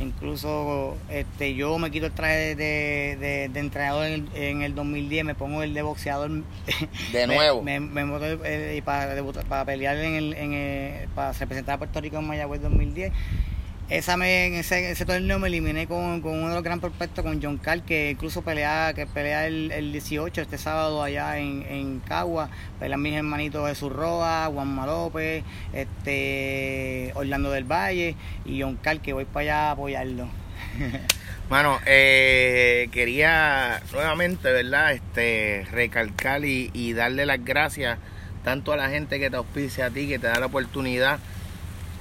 [0.01, 4.73] Incluso este, yo me quito el traje de, de- de entrenador en el, en el
[4.73, 6.31] 2010, me pongo el de boxeador.
[7.11, 7.61] De Me- nuevo.
[7.61, 8.01] Me, me,
[8.45, 9.13] eh, y para,
[9.47, 13.11] para pelear en el, en para representar a Puerto Rico en Mayagüez 2010.
[13.91, 17.43] Esa me, ese, ese torneo me eliminé con, con uno de los gran prospectos, con
[17.43, 21.99] John Carl, que incluso pelea, que pelea el, el 18, este sábado allá en, en
[21.99, 22.49] Cagua.
[22.79, 29.11] Pelean mis hermanitos Jesús Roa, Juanma López, este, Orlando del Valle y John Carl, que
[29.11, 30.29] voy para allá a apoyarlo.
[31.49, 34.93] Mano, eh, quería nuevamente, ¿verdad?
[34.93, 37.99] Este, recalcar y, y darle las gracias
[38.45, 41.19] tanto a la gente que te auspicia a ti, que te da la oportunidad,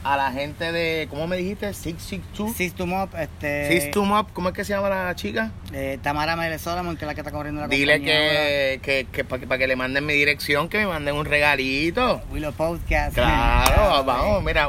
[0.03, 1.73] a la gente de, ¿cómo me dijiste?
[1.75, 2.57] 662.
[2.57, 5.51] System Up, este, System Up, ¿cómo es que se llama la chica?
[5.73, 9.07] eh, Tamara Mérez Solomon, que es la que está corriendo la Dile compañía que, que,
[9.13, 12.23] que para que, pa' que le manden mi dirección, que me manden un regalito.
[12.33, 13.15] Willow Podcast.
[13.15, 14.69] Claro, vamos, mira.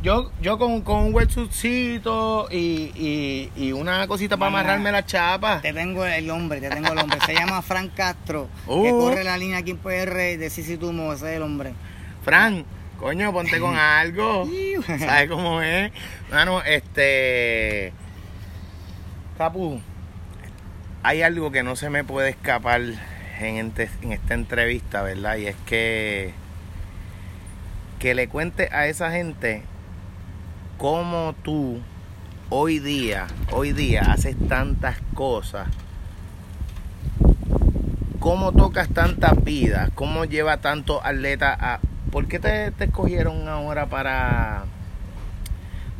[0.00, 5.60] Yo, yo con, con un wetsuitcito y, y, y una cosita para amarrarme la chapa.
[5.60, 7.18] Te tengo el hombre, te tengo el hombre.
[7.26, 9.00] Se llama Frank Castro, que Uh.
[9.00, 11.72] corre la línea aquí en PR de Sisi Tumo, ese es el hombre.
[12.24, 12.64] Fran,
[12.98, 14.46] coño, ponte con algo.
[14.98, 15.92] ¿Sabes cómo es?
[16.30, 17.92] Mano, este.
[19.36, 19.80] Capu,
[21.02, 22.80] hay algo que no se me puede escapar
[23.40, 25.36] en, ente- en esta entrevista, ¿verdad?
[25.36, 26.32] Y es que.
[27.98, 29.62] Que le cuente a esa gente
[30.76, 31.80] cómo tú
[32.50, 35.66] hoy día, hoy día haces tantas cosas.
[38.20, 39.90] ¿Cómo tocas tantas vidas?
[39.94, 41.80] ¿Cómo lleva tantos atletas a...
[42.10, 44.64] ¿Por qué te, te escogieron ahora para,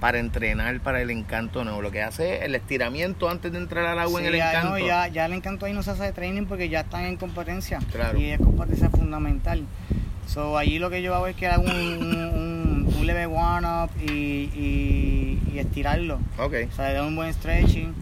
[0.01, 1.83] para entrenar para el encanto nuevo?
[1.83, 4.51] Lo que hace es el estiramiento antes de entrar al agua en Sí, el ya,
[4.51, 4.71] encanto.
[4.71, 7.17] no, ya, ya el encanto ahí no se hace de training porque ya están en
[7.17, 7.79] competencia.
[7.93, 8.19] Claro.
[8.19, 9.65] Y es competencia fundamental.
[10.27, 14.13] So, allí lo que yo hago es que hago un, un, un leve one-up y,
[14.55, 16.21] y, y estirarlo.
[16.39, 16.55] Ok.
[16.71, 17.95] O sea, le doy un buen stretching.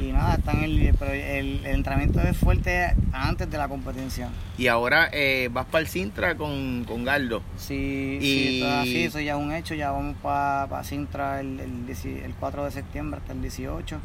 [0.00, 1.20] Y nada, están el, pero el,
[1.64, 4.28] el entrenamiento es fuerte antes de la competencia.
[4.58, 7.42] Y ahora eh, vas para el Sintra con, con Galdo.
[7.56, 11.60] Sí, Y- sí, todo así, eso ya es un hecho, ya vamos para Sintra el,
[11.60, 13.98] el, 10 el 4 de septiembre hasta el 18.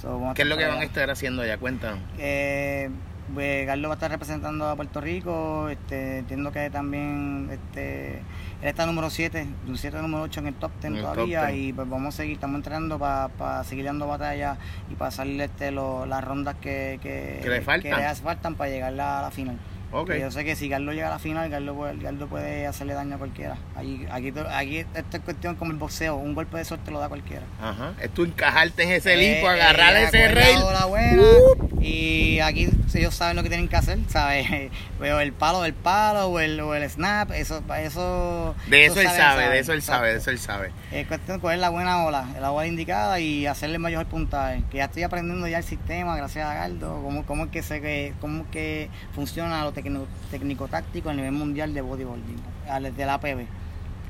[0.00, 1.56] So, ¿Qué es lo que van a estar haciendo allá?
[1.58, 2.00] Cuéntanos.
[2.18, 2.90] Eh,
[3.32, 8.22] pues, Carlos va a estar representando a Puerto Rico, este, entiendo que también este, él
[8.68, 11.58] está número 7, 7 número 8 en el top 10 En el top todavía 10.
[11.68, 14.58] y pues vamos a seguir, estamos entrenando para seguir dando batalla
[14.90, 18.16] y pasarle este, lo- las rondas que, que, Que le faltan.
[18.16, 19.56] faltan para llegar a la final.
[20.04, 22.94] Que Yo sé que si Carlos llega a la final, Carlos puede, Carlos puede hacerle
[22.94, 23.56] daño a cualquiera.
[23.76, 27.08] Aquí, aquí, aquí esto es cuestión como el boxeo, un golpe de suerte lo da
[27.08, 27.44] cualquiera.
[27.62, 27.92] Ajá.
[28.00, 30.58] Es tú encajarte en ese Eh, limpo, agarrar eh, ese la rail.
[30.58, 31.80] buena, Uh.
[31.80, 34.46] y aquí ellos saben lo que tienen que hacer, ¿sabes?
[34.98, 38.54] Pero el palo del palo o el, o el snap, eso, eso...
[38.68, 40.70] De eso él sabe, de eso él sabe, de eso él sabe.
[40.92, 44.62] Es cuestión de coger la buena ola, la ola indicada y hacerle mayor puntaje.
[44.70, 47.80] Que ya estoy aprendiendo ya el sistema, gracias a Galdo, cómo, cómo es que se
[47.80, 49.83] que, cómo que funciona lo tecno-
[50.30, 52.36] técnico-táctico a nivel mundial de bodybuilding,
[52.68, 53.46] al- de la APB.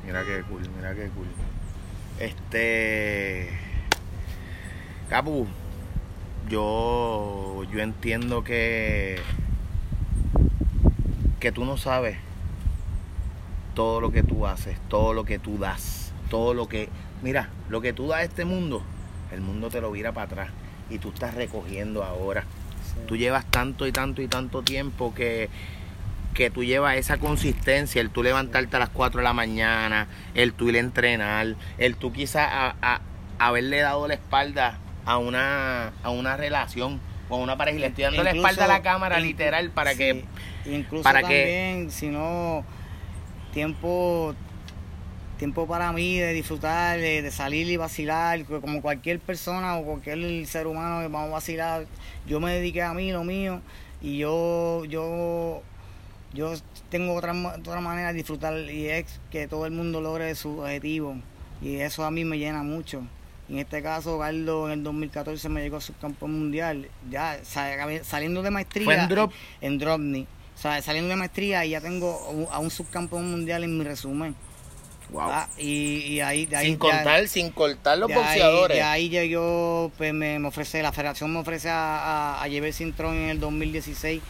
[0.04, 1.26] Mira qué cool, mira qué cool.
[2.18, 3.48] Este.
[5.08, 5.46] Capu,
[6.48, 9.18] yo, yo entiendo que.
[11.40, 12.16] que tú no sabes
[13.74, 16.88] todo lo que tú haces, todo lo que tú das, todo lo que.
[17.22, 18.82] Mira, lo que tú das a este mundo,
[19.32, 20.48] el mundo te lo vira para atrás
[20.90, 22.44] y tú estás recogiendo ahora.
[23.06, 25.48] Tú llevas tanto y tanto y tanto tiempo que,
[26.34, 30.52] que tú llevas esa consistencia, el tú levantarte a las 4 de la mañana, el
[30.52, 33.00] tú ir a entrenar, el tú quizás a- a-
[33.38, 37.86] haberle dado la espalda a una, a una relación o a una pareja y le
[37.88, 40.24] estoy dando la espalda a la cámara literal para sí, que...
[40.66, 42.64] incluso para que- también si no
[43.52, 44.34] tiempo
[45.44, 49.84] tiempo para mí de disfrutar de, de salir y vacilar co- como cualquier persona o
[49.84, 51.84] cualquier ser humano que vamos a vacilar
[52.26, 53.60] yo me dediqué a mí lo mío
[54.00, 55.60] y yo yo
[56.32, 56.54] yo
[56.88, 61.14] tengo otra, otra manera de disfrutar y es que todo el mundo logre su objetivo
[61.60, 63.02] y eso a mí me llena mucho
[63.50, 68.40] en este caso Carlos en el 2014 me llegó a subcampeón mundial ya sa- saliendo
[68.42, 69.30] de maestría Fue en drop.
[69.60, 70.26] en Dropney.
[70.56, 74.34] O sea, saliendo de maestría y ya tengo a un subcampeón mundial en mi resumen.
[75.14, 75.28] Wow.
[75.30, 78.76] Ah, y, y ahí, de ahí sin ya- contar, sin cortar los de ahí- boxeadores.
[78.76, 83.14] de ahí llegó, pues me, me ofrece, la federación me ofrece a, a, a Cintrón
[83.14, 84.20] en el 2016,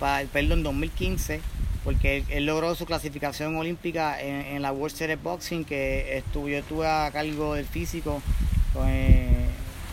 [0.00, 1.40] para, perdón, 2015,
[1.84, 6.48] porque él, él logró su clasificación olímpica en, en la World Series Boxing, que estuvo,
[6.48, 8.20] yo estuve a cargo del físico
[8.72, 9.28] pues,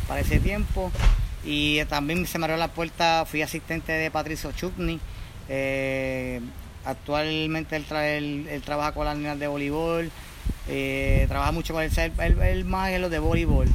[0.08, 0.92] para ese tiempo.
[1.46, 5.00] Y también se me abrió la puerta, fui asistente de Patricio Chupni.
[5.50, 6.40] eh,
[6.86, 10.10] actualmente él, tra- él- él trabaja con las niñas de voleibol,
[10.72, 13.68] eh, trabaja mucho con él, él, él- más en lo de voleibol.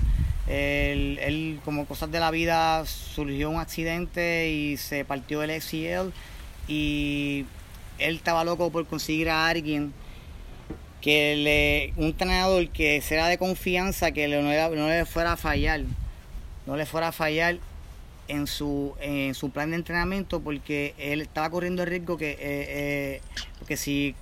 [0.48, 6.12] Él, como cosas de la vida, surgió un accidente y se partió el ACL
[6.68, 7.44] y
[7.98, 9.92] él estaba loco por conseguir a alguien
[11.00, 15.32] que le, un entrenador que sea de confianza, que le- no, le, no le fuera
[15.32, 15.82] a fallar,
[16.66, 17.58] no le fuera a fallar
[18.28, 22.38] en su, en su plan de entrenamiento porque él estaba corriendo el riesgo que, eh,
[22.40, 23.20] eh,
[23.58, 24.14] porque si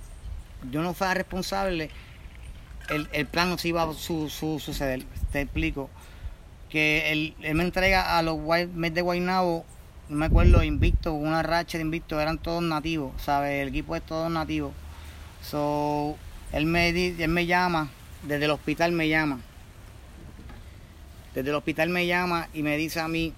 [0.71, 1.89] yo no fuera responsable,
[2.89, 5.03] el, el plan no se iba a su- su- suceder.
[5.31, 5.89] Te explico.
[6.69, 8.37] Que él, él me entrega a los
[8.73, 9.65] Mets de Guaynabo,
[10.09, 13.61] no me acuerdo, invicto, una racha de invicto, eran todos nativos, ¿sabes?
[13.61, 14.73] El equipo es todo nativo.
[15.41, 16.17] So,
[16.51, 17.89] él me, él me llama,
[18.23, 19.39] desde el hospital me llama.
[21.33, 23.33] Desde el hospital me llama y me dice a mí,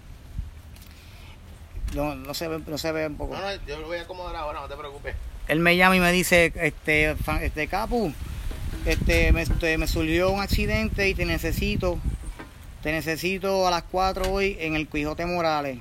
[1.96, 3.36] no, no se ve, no se ve un poco.
[3.36, 5.16] No, no, yo lo voy a acomodar ahora, no te preocupes.
[5.48, 8.12] Él me llama y me dice, este, este Capu,
[8.88, 12.00] este, me, este, me surgió un accidente y te necesito,
[12.82, 15.80] te necesito a las 4 hoy en el Quijote Morales.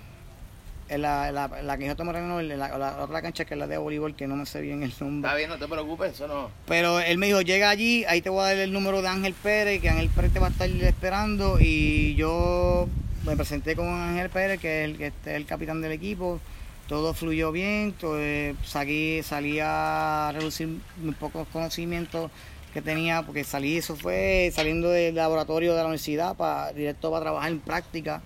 [0.88, 3.69] En la, la, la Quijote Morales, no, en la, la otra cancha que es la
[3.69, 5.29] de voleibol, que no me sé bien el nombre.
[5.29, 6.51] Está bien, no te preocupes, eso no.
[6.66, 9.35] Pero él me dijo, llega allí, ahí te voy a dar el número de Ángel
[9.35, 11.59] Pérez, que Ángel Pérez te va a estar esperando.
[11.61, 12.88] Y yo
[13.25, 16.40] me presenté con Ángel Pérez, que es el, que es el capitán del equipo.
[16.88, 20.69] Todo fluyó bien, todo, eh, salí, salí a reducir
[21.03, 22.31] mis pocos conocimientos
[22.77, 27.23] que tenía, porque salí, eso fue saliendo del laboratorio de la universidad, para, directo para
[27.23, 28.21] trabajar en práctica.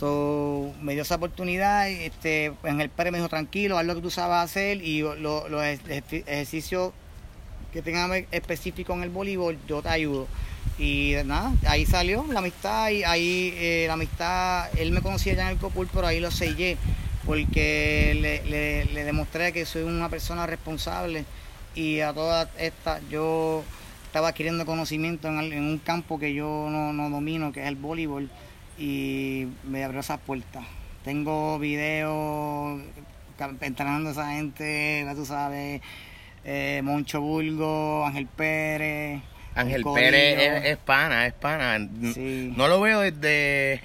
[0.00, 4.10] So, me dio esa oportunidad, este, Ángel Pérez me dijo, tranquilo, haz lo que tú
[4.10, 6.92] sabes hacer y lo- lo- los ejer- ejercicios
[7.72, 10.26] que tengan específico en el voleibol, yo te ayudo.
[10.76, 15.42] Y nada, ahí salió la amistad, y ahí eh, la amistad, él me conocía ya
[15.42, 16.76] en el Copul, pero ahí lo sellé,
[17.24, 21.24] porque le- le demostré que soy una persona responsable
[21.74, 23.64] y a todas estas yo
[24.06, 28.30] estaba adquiriendo conocimiento en, un campo que yo no, no domino, que es el voleibol,
[28.78, 30.64] y me abrió esas puertas.
[31.04, 32.80] Tengo videos
[33.60, 35.80] entrenando a esa gente, ya tú sabes,
[36.44, 39.22] eh, Moncho Bulgo, Ángel Pérez.
[39.54, 39.82] Ángel.
[39.94, 41.88] Pérez es, es pana, es pana.
[42.14, 42.52] Sí.
[42.56, 43.82] No lo veo desde.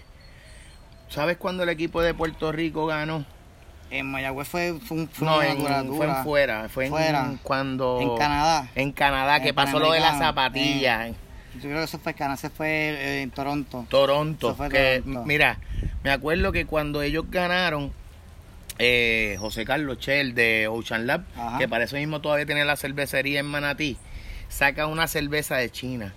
[1.09, 3.25] ¿Sabes cuándo el equipo de Puerto Rico ganó?
[3.89, 5.57] En Mayagüez fue, fue, un- fue no, una en,
[5.95, 6.69] fue en fuera.
[6.69, 7.99] Fue en cuando.
[8.01, 8.67] En Canadá.
[8.75, 11.11] En Canadá, que En pasó lo de las zapatillas.
[11.55, 13.85] Yo creo que eso fue Canadá, ese fue eh, en Toronto.
[13.89, 14.49] Toronto.
[14.49, 15.25] Eso fue que, Toronto.
[15.25, 15.57] Mira,
[16.03, 17.91] me acuerdo que cuando ellos ganaron,
[18.77, 21.57] eh, José Carlos Chel de Ocean Lab, Ajá.
[21.57, 23.97] que para eso mismo todavía tiene la cervecería en Manatí,
[24.49, 26.13] saca una cerveza de China.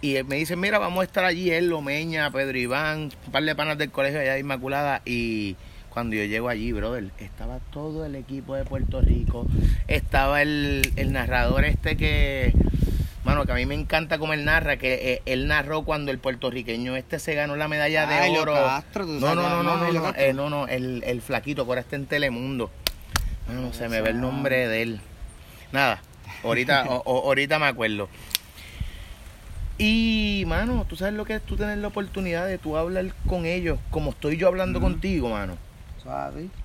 [0.00, 3.44] Y él me dice, mira, vamos a estar allí, él, Lomeña, Pedro Iván, un par
[3.44, 5.00] de panas del colegio allá de Inmaculada.
[5.04, 5.54] Y
[5.92, 9.46] cuando yo llego allí, brother, estaba todo el equipo de Puerto Rico,
[9.88, 12.52] estaba el, el narrador este que,
[13.24, 16.18] mano, que a mí me encanta como él narra, que eh, él narró cuando el
[16.18, 18.54] puertorriqueño este se ganó la medalla de oro.
[18.54, 21.70] Castro, no, no, no, no, no, no, no, eh, no, no, el, el flaquito que
[21.70, 22.70] ahora está en Telemundo.
[23.48, 25.00] Mano, se me ve el nombre de él.
[25.72, 26.00] Nada,
[26.42, 28.08] ahorita, o- o- ahorita me acuerdo.
[29.78, 33.46] Y, mano, tú sabes lo que es tú tener la oportunidad de tú hablar con
[33.46, 35.56] ellos, como estoy yo hablando contigo, mano.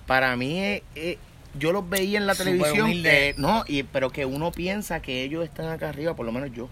[0.06, 1.18] Para mí, eh, eh,
[1.58, 5.44] yo los veía en la televisión, eh, no, y, pero que uno piensa que ellos
[5.44, 6.70] están acá arriba, por lo menos yo.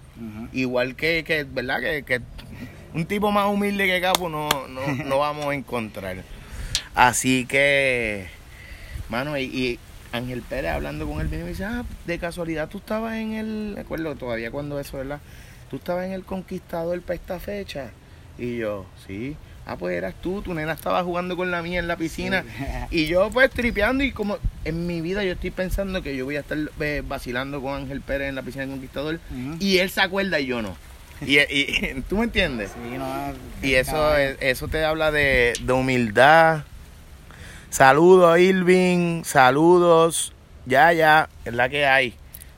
[0.53, 1.81] Igual que, que ¿verdad?
[1.81, 2.21] Que, que
[2.93, 6.17] un tipo más humilde que Capo no, no, no vamos a encontrar.
[6.93, 8.27] Así que,
[9.09, 9.79] mano, y, y
[10.11, 13.33] Ángel Pérez hablando con él, viene y me dice, ah, de casualidad tú estabas en
[13.33, 15.19] el, me acuerdo todavía cuando eso, ¿verdad?
[15.69, 17.91] Tú estabas en el Conquistador para esta fecha.
[18.37, 19.35] Y yo, sí.
[19.67, 22.43] Ah, pues eras tú, tu nena estaba jugando con la mía en la piscina.
[22.91, 26.35] Y yo pues tripeando y como en mi vida yo estoy pensando que yo voy
[26.35, 29.19] a estar eh, vacilando con Ángel Pérez en la piscina del Conquistador
[29.59, 30.75] y él se acuerda y yo no.
[31.25, 32.71] Y, y- ¿Tú me entiendes?
[32.71, 33.07] Sí, no,
[33.67, 36.63] Y eso, es- eso te habla de, de humildad.
[37.69, 40.33] Saludos Irving, saludos.
[40.65, 42.13] Ya, ya, es la que hay.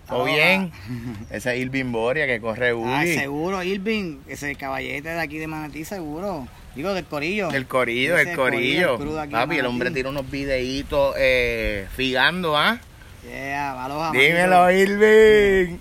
[0.07, 0.71] ¿Todo bien?
[1.29, 3.13] Ese es Irving Boria que corre Ah, Uli.
[3.15, 6.47] seguro, Irving, ese caballete de aquí de Manatí, seguro.
[6.75, 7.49] Digo, del corillo.
[7.49, 8.99] El corillo, Ese el corillo.
[9.23, 12.79] el Papi, hombre tira unos videitos eh, figando, ¿ah?
[13.27, 14.93] Yeah, Dímelo, manito.
[14.93, 15.77] Irving.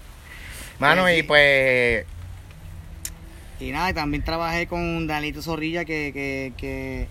[0.79, 2.07] Mano, Pues y pues
[3.61, 7.09] Y nada, también trabajé con Danito Zorrilla, que, que, que,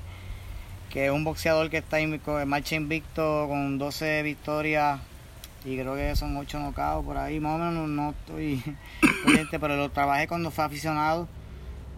[0.89, 4.99] que es un boxeador que está en marcha invicto con 12 victorias
[5.65, 8.61] y creo que son 8 nocaos por ahí, más o menos no, no estoy
[9.59, 11.27] pero lo trabajé cuando fue aficionado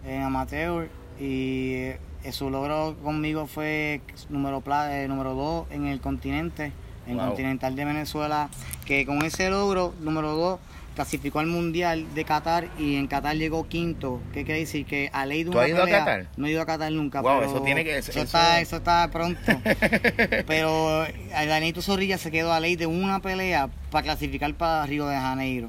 [0.06, 0.88] en amateur
[1.20, 1.90] y
[2.32, 6.72] su logro conmigo fue número eh, número 2 en el continente,
[7.06, 7.28] en Wow.
[7.28, 8.50] Continental de Venezuela,
[8.84, 10.60] que con ese logro, número 2,
[10.94, 14.20] clasificó al Mundial de Qatar y en Qatar llegó quinto.
[14.34, 14.84] ¿Qué quiere decir?
[14.84, 16.26] Que a ley de ¿Tú una has ido a pelea- Qatar?
[16.36, 17.20] No he ido a Qatar nunca.
[17.22, 19.40] Wow, pero eso tiene que- Eso, eso- Está, eso está pronto.
[20.46, 25.06] pero el Danito Zorrilla se quedó a ley de una pelea para clasificar para Río
[25.06, 25.68] de Janeiro.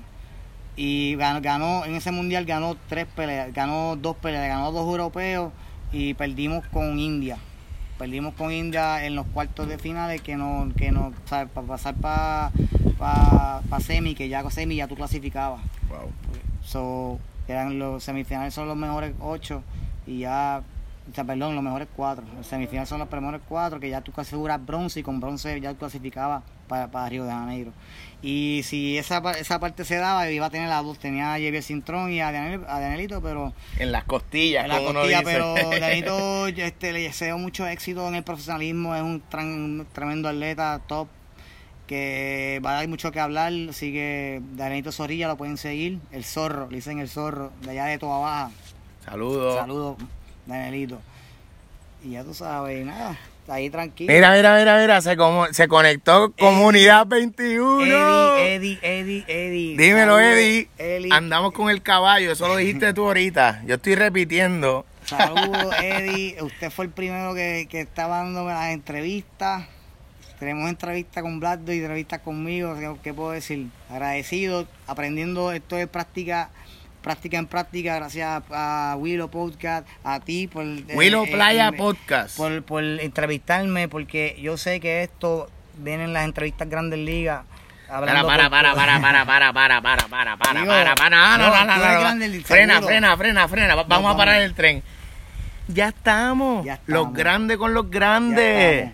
[0.82, 5.52] Y ganó, ganó en ese mundial ganó tres peleas, ganó dos peleas, ganó dos europeos
[5.92, 7.38] y perdimos con India.
[7.98, 12.54] Perdimos con India en los cuartos de finales que no, que no, para pasar para
[12.98, 15.60] pa, pa semi, que ya con semi ya tú clasificabas.
[15.90, 16.10] wow.
[16.64, 17.20] So,
[17.50, 19.64] eran los semifinales son los mejores ocho
[20.08, 20.64] y ya,
[21.12, 22.24] o sea, perdón, los mejores cuatro.
[22.38, 25.74] Los semifinales son los mejores cuatro, que ya tú aseguras bronce y con bronce ya
[25.74, 27.74] tú clasificabas para, para Río de Janeiro.
[28.22, 31.62] Y si esa, esa parte se daba, iba a tener a dos, tenía a Javier
[31.64, 35.20] Cintrón y a, Daniel- a Danielito, pero En las costillas, en la como uno costilla,
[35.20, 35.32] dice.
[35.32, 40.28] pero Danito este, le deseo mucho éxito en el profesionalismo, es un, tran- un tremendo
[40.30, 41.08] atleta, top,
[41.88, 46.24] que va a dar mucho que hablar, así que Danito Zorrilla lo pueden seguir, el
[46.26, 48.52] zorro, le dicen el zorro, de allá de Toa Baja,
[49.06, 49.56] Saludos.
[49.58, 49.98] saludos
[50.46, 51.00] Danielito.
[52.04, 53.18] Y ya tú sabes, nada,
[53.50, 54.14] ahí tranquilo.
[54.14, 58.38] Mira, mira, mira, mira, se, como, se conectó Comunidad 21.
[58.38, 59.78] Eddie, Eddie, Eddie, Eddie.
[59.78, 61.10] Dímelo, Saludos, Eddie.
[61.12, 63.64] Andamos con el caballo, eso lo dijiste tú ahorita.
[63.66, 64.86] Yo estoy repitiendo.
[65.06, 66.38] Saludos, Eddie.
[66.42, 69.66] Usted fue el primero que, que estaba dándome las entrevistas.
[70.40, 72.76] Tenemos entrevistas con Blardo y entrevistas conmigo.
[72.76, 73.68] ¿Qué, qué puedo decir?
[73.90, 76.50] Agradecido, aprendiendo esto de práctica,
[77.02, 80.64] práctica en práctica, gracias a, Willow Podcast, a ti por...
[80.66, 82.38] eh, Willow eh, Playa eh, Podcast.
[82.38, 87.44] por, por entrevistarme, porque yo sé que esto vienen las entrevistas Grandes Ligas.
[87.88, 91.66] Para, para, para, para, para, para, para, para, para, para, Digo, para, para, no, no,
[91.66, 92.42] no, no, no, no.
[92.44, 93.76] Frena, frena, frena, frena.
[93.76, 94.50] Va- Vamos a parar vamos.
[94.50, 94.84] el tren.
[95.68, 96.64] Ya estamos.
[96.66, 97.14] Ya Los estamos.
[97.18, 98.92] grandes con los grandes.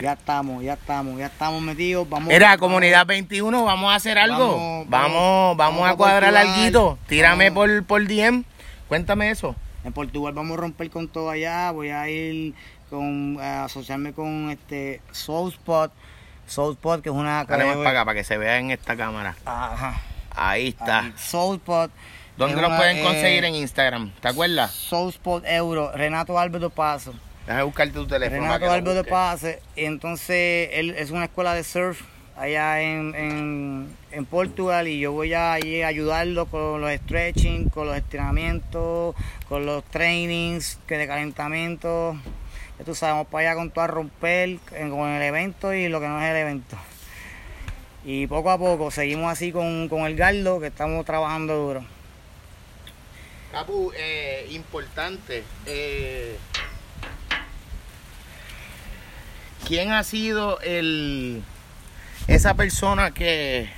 [0.00, 2.08] Ya estamos, ya estamos, ya estamos metidos.
[2.08, 4.56] Vamos, Mira, comunidad 21, vamos a hacer algo.
[4.56, 6.98] Vamos, Vamos, vamos, vamos, vamos a cuadrar alguito.
[7.06, 7.66] Tírame Vamos.
[7.66, 8.44] por, por DM.
[8.88, 9.54] Cuéntame eso.
[9.84, 11.70] En Portugal vamos a romper con todo allá.
[11.70, 12.54] Voy a ir
[12.90, 15.92] con a asociarme con este Soul Spot.
[16.46, 18.96] Soul Spot, que es una Dale más para acá para que se vea en esta
[18.96, 19.36] cámara.
[19.44, 20.00] Ajá.
[20.34, 21.00] Ahí está.
[21.00, 21.90] ahí, Soul Spot.
[22.36, 24.10] ¿Dónde lo pueden eh, conseguir en Instagram?
[24.20, 24.72] ¿Te acuerdas?
[24.72, 25.92] Soul Spot Euro.
[25.92, 27.14] Renato Álvaro Paso.
[27.52, 28.40] Déjame buscarte tu teléfono.
[28.42, 29.04] Renato Álvaro de.
[29.04, 29.60] Pase.
[29.76, 32.00] Y entonces él es una escuela de surf
[32.36, 37.96] allá en, en, en Portugal y yo voy a, ayudarlo con los stretching, con los
[37.96, 39.14] estiramientos,
[39.48, 42.16] con los trainings que de calentamiento.
[42.78, 45.88] Ya tú sabes, vamos para allá con todo a romper en- con el evento y
[45.88, 46.76] lo que no es el evento.
[48.04, 51.84] Y poco a poco seguimos así con, con el Gardo, que estamos trabajando duro.
[53.52, 55.44] Capu, eh, importante.
[55.66, 56.36] eh,
[59.66, 61.42] ¿Quién ha sido el
[62.28, 63.68] esa persona que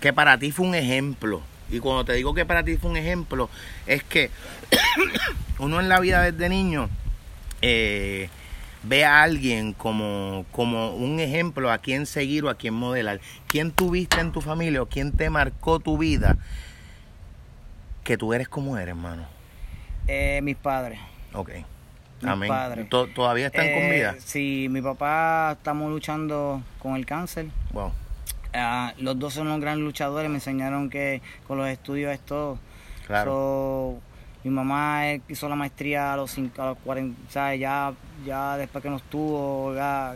[0.00, 1.42] que para ti fue un ejemplo?
[1.70, 3.50] Y cuando te digo que para ti fue un ejemplo,
[3.86, 4.30] es que
[5.58, 6.88] uno en la vida desde niño
[7.60, 8.28] eh,
[8.84, 13.20] ve a alguien como, como un ejemplo a quien seguir o a quien modelar.
[13.48, 16.36] ¿Quién tuviste en tu familia o quién te marcó tu vida
[18.04, 19.26] que tú eres como eres, hermano?
[20.06, 21.00] Eh, mis padres.
[21.32, 21.50] Ok.
[22.32, 22.48] Amén.
[22.48, 22.88] padres.
[22.88, 24.14] To- ¿Todavía están con Eh, vida?
[24.18, 27.46] Sí, mi papá estamos luchando con el cáncer.
[27.72, 27.92] Wow.
[28.54, 32.58] Ah, los dos son los grandes luchadores, me enseñaron que con los estudios es todo.
[33.06, 33.30] Claro.
[33.30, 34.00] So,
[34.44, 37.92] mi mamá hizo la maestría a los, cinco, a los 40, o sea, ya,
[38.24, 40.14] ya después que nos tuvo, ya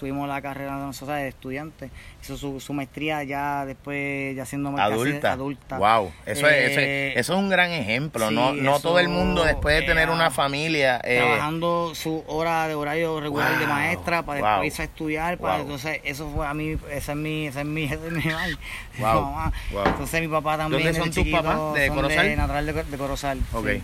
[0.00, 1.90] tuvimos la carrera nosotros de estudiante.
[2.22, 5.32] Hizo su, su maestría ya después, ya siendo casi Adulta.
[5.32, 5.78] adulta.
[5.78, 6.12] Wow.
[6.26, 8.28] Eso, es, eso, Eh, es, eso es un gran ejemplo.
[8.28, 11.00] sí, no no todo el mundo, después de tener eh, una familia.
[11.04, 15.38] eh, trabajando su hora de horario regular de maestra para wow, después irse a estudiar
[15.38, 15.62] para wow.
[15.62, 18.22] entonces eso fue a mí esa es mi esa es mi, esa es mi
[19.02, 19.52] mamá.
[19.86, 21.74] entonces mi papá también ¿Dónde son tus papás?
[21.74, 22.26] ¿De Corozal?
[22.26, 23.68] de natural de, de Corozal ok.
[23.68, 23.82] sí.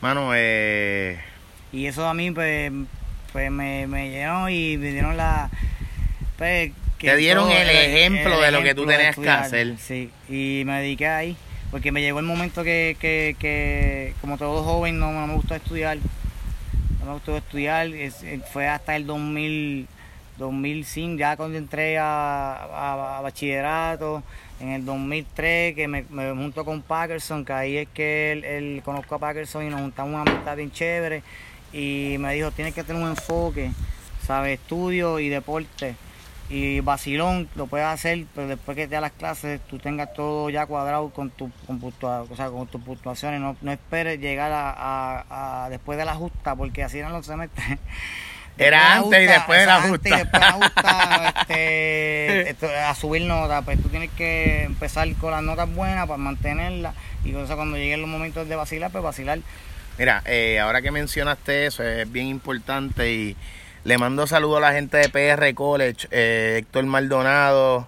[0.00, 1.18] Mano, eh,
[1.72, 2.72] y eso a mí pues,
[3.32, 5.50] pues me, me llenó y me dieron la
[6.38, 9.76] pues, que Te dieron todo el ejemplo de lo que tú tenías que hacer.
[9.78, 10.10] sí.
[10.28, 11.36] Y me dediqué ahí
[11.70, 15.54] porque me llegó el momento que, que, que como todo joven no, no me gustó
[15.54, 15.98] estudiar.
[17.00, 19.88] No me gustó estudiar es- eh, fue hasta el 2000
[20.38, 24.22] 2005 ya cuando entré a, a- a bachillerato
[24.60, 28.82] en el 2003 que me, me junto con Packerson que ahí es que él, él-
[28.84, 31.22] conozco a Packerson y nos juntamos una amistad bien chévere
[31.72, 33.70] y me dijo tienes que tener un enfoque
[34.26, 35.94] sabes estudio y deporte
[36.50, 40.50] y vacilón lo puedes hacer pero después que te da las clases tú tengas todo
[40.50, 43.40] ya cuadrado con tu con, puntua- o sea, con tus puntuaciones.
[43.40, 47.24] No, no esperes llegar a, a- a después de la justa porque así eran los
[47.26, 47.78] semestres.
[48.58, 50.16] Era antes y después de la antes y justa.
[50.18, 55.30] después de la justa, este, esto, a subir notas, pues tú tienes que empezar con
[55.30, 56.94] las notas buenas para mantenerlas
[57.24, 59.38] y entonces cuando lleguen los momentos de vacilar, pues vacilar.
[59.98, 63.36] Mira, eh, ahora que mencionaste eso, es bien importante y
[63.84, 67.86] le mando saludos a la gente de PR College, eh, Héctor Maldonado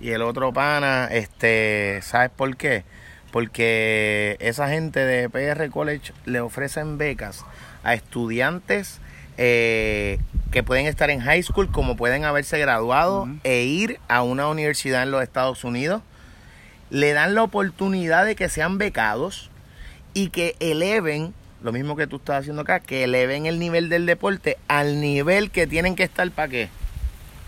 [0.00, 2.84] y el otro pana, este, ¿sabes por qué?
[3.32, 7.44] Porque esa gente de PR College le ofrecen becas
[7.82, 9.00] a estudiantes
[9.36, 10.18] eh,
[10.52, 15.02] que pueden estar en high school como pueden haberse graduado e ir a una universidad
[15.02, 16.02] en los Estados Unidos.
[16.90, 19.50] Le dan la oportunidad de que sean becados
[20.14, 24.06] y que eleven, lo mismo que tú estás haciendo acá, que eleven el nivel del
[24.06, 26.68] deporte al nivel que tienen que estar para qué?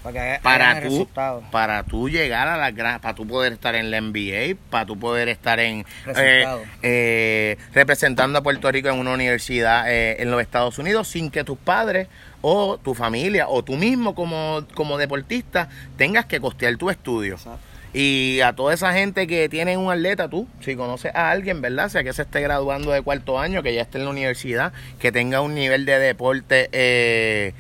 [0.05, 1.09] Para que Para tú,
[1.51, 4.99] para tú llegar a la gran, para tú poder estar en la NBA, para tú
[4.99, 6.45] poder estar en eh,
[6.83, 11.43] eh, representando a Puerto Rico en una universidad eh, en los Estados Unidos sin que
[11.43, 12.09] tus padres
[12.43, 17.37] o tu familia o tú mismo como, como deportista tengas que costear tu estudio.
[17.37, 17.74] Exacto.
[17.95, 21.89] Y a toda esa gente que tiene un atleta, tú, si conoces a alguien, ¿verdad?
[21.89, 25.13] Sea que se esté graduando de cuarto año, que ya esté en la universidad, que
[25.13, 27.53] tenga un nivel de deporte eh,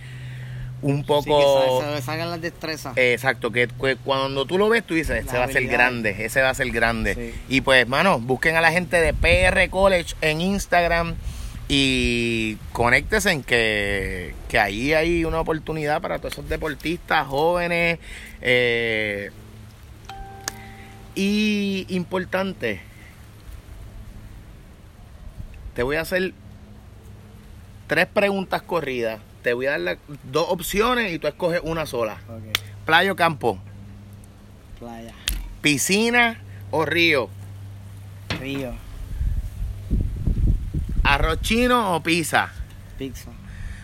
[0.82, 1.38] un Sí, poco...
[1.38, 2.96] que se, se le salgan las destrezas.
[2.96, 6.16] Eh, Exacto, que, que cuando tú lo ves, tú dices, ese va a ser grande,
[6.24, 7.14] ese va a ser grande.
[7.14, 7.34] Sí.
[7.48, 11.14] Y pues, mano, busquen a la gente de PR College en Instagram
[11.68, 17.98] y conéctense en que, que ahí hay una oportunidad para todos esos deportistas jóvenes.
[18.42, 19.30] eh,
[21.14, 22.80] y importante,
[25.74, 26.32] te voy a hacer
[27.86, 29.20] tres preguntas corridas.
[29.42, 29.98] Te voy a dar la-
[30.30, 32.16] dos opciones y tú escoges una sola.
[32.86, 33.58] Playa o campo,
[34.78, 35.12] playa,
[35.60, 36.40] piscina
[36.70, 37.28] o río,
[38.40, 38.72] río,
[41.02, 42.52] arroz chino o pizza,
[42.98, 43.30] pizza,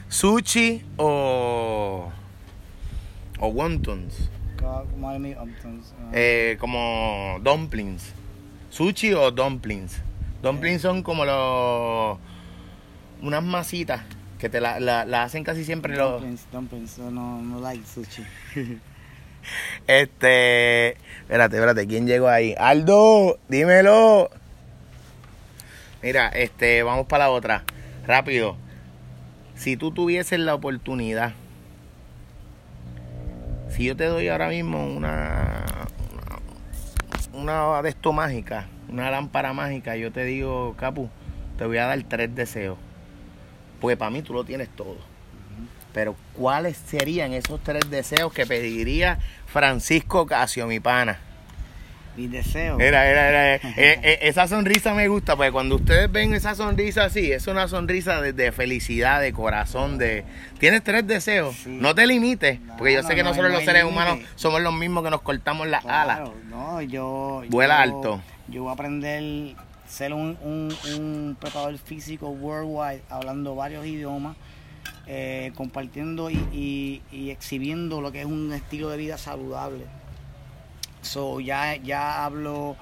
[0.08, 2.10] sushi o
[3.38, 4.28] o wontons,
[6.12, 8.12] Eh, como dumplings,
[8.70, 10.00] sushi o dumplings.
[10.42, 12.18] Dumplings son como los
[13.22, 14.02] unas masitas
[14.38, 17.84] que te la, la- la hacen casi siempre los dumplings, dumplings, so no, no like
[17.86, 18.24] sushi.
[19.86, 20.90] Este.
[21.22, 22.54] Espérate, espérate, ¿quién llegó ahí?
[22.58, 24.30] Aldo, dímelo.
[26.02, 27.64] Mira, este, vamos para la otra.
[28.06, 28.56] Rápido.
[29.54, 31.32] Si tú tuvieses la oportunidad,
[33.80, 35.64] si yo te doy ahora mismo una.
[37.32, 41.08] Una, una de esto mágica, una lámpara mágica, yo te digo, Capu,
[41.56, 42.76] te voy a dar tres deseos.
[43.80, 44.98] Porque para mí tú lo tienes todo.
[45.94, 51.18] Pero ¿cuáles serían esos tres deseos que pediría Francisco Casio, mi pana?
[52.16, 52.80] Mis deseos.
[52.80, 53.54] Era, era, era.
[53.76, 57.68] eh, eh, esa sonrisa me gusta, porque cuando ustedes ven esa sonrisa así, es una
[57.68, 60.24] sonrisa de, de felicidad, de corazón, de...
[60.58, 61.70] Tienes tres deseos, Sí.
[61.70, 64.02] no te limites, porque yo No, sé que no, nosotros no los seres límite.
[64.02, 66.16] humanos somos los mismos que nos cortamos las alas.
[66.18, 67.42] Claro, no, yo.
[67.48, 68.22] Vuela yo- alto.
[68.48, 69.54] Yo voy a aprender
[69.88, 74.36] ser un, un, un preparador físico worldwide, hablando varios idiomas,
[75.06, 79.84] eh, compartiendo y, y, y exhibiendo lo que es un estilo de vida saludable.
[81.02, 82.76] So, ya, ya hablo.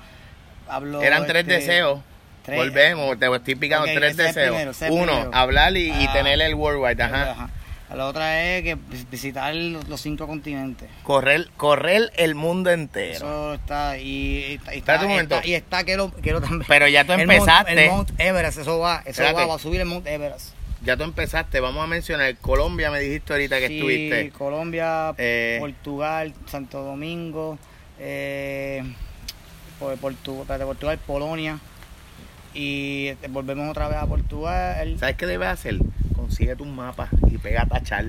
[0.69, 2.01] hablo Eran tres este, deseos.
[2.45, 4.77] tres- Volvemos, te estoy explicando Ok, tres ese es deseos.
[4.79, 5.31] primero, Uno, primero.
[5.35, 6.13] hablar y, y Ah.
[6.13, 7.31] tener el worldwide, ajá.
[7.33, 7.51] Ajá.
[7.95, 10.91] La otra es que vis- visitar los cinco continentes.
[11.05, 13.15] Correr, correr el mundo entero.
[13.15, 16.65] Eso está y, y está, está- y está que lo quiero también.
[16.69, 17.75] Pero ya tú El empezaste.
[17.75, 20.51] Mount, el Mount Everest, eso va, eso va, va a subir el Mount Everest.
[20.85, 24.31] Ya tú empezaste, vamos a mencionar Colombia, me dijiste ahorita que Sí, estuviste.
[24.33, 25.57] Colombia, Eh.
[25.59, 27.59] Portugal, Santo Domingo,
[28.01, 28.83] eh,
[29.79, 31.59] por- Portu- espérate, Portugal, Polonia
[32.55, 34.97] y este, volvemos otra vez a Portugal.
[34.99, 35.77] ¿Sabes qué debes hacer?
[36.17, 38.07] Consigue tus mapas y pega a tachar.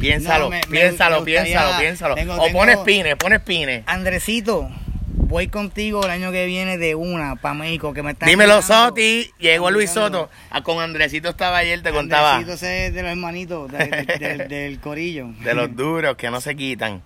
[0.00, 2.14] Piénsalo, No, me- piénsalo, me piénsalo, piénsalo.
[2.14, 3.82] tengo- o tengo- pones pines, pones pines.
[3.86, 4.68] Andresito,
[5.14, 8.88] voy contigo el año que viene de una para México que me está Dímelo, invitando.
[8.88, 9.30] Soti.
[9.38, 9.90] Llegó Luis.
[9.90, 10.28] Soto.
[10.50, 12.36] Ah, con Andresito estaba ayer, te contaba.
[12.36, 15.28] Andresito es de los hermanitos de- de- del- del corillo.
[15.42, 17.02] De los duros que no se quitan.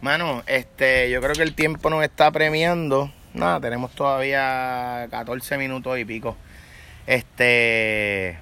[0.00, 3.12] Mano, este, yo creo que el tiempo nos está premiando.
[3.34, 6.36] Nada, tenemos todavía 14 minutos y pico.
[7.06, 8.38] Este.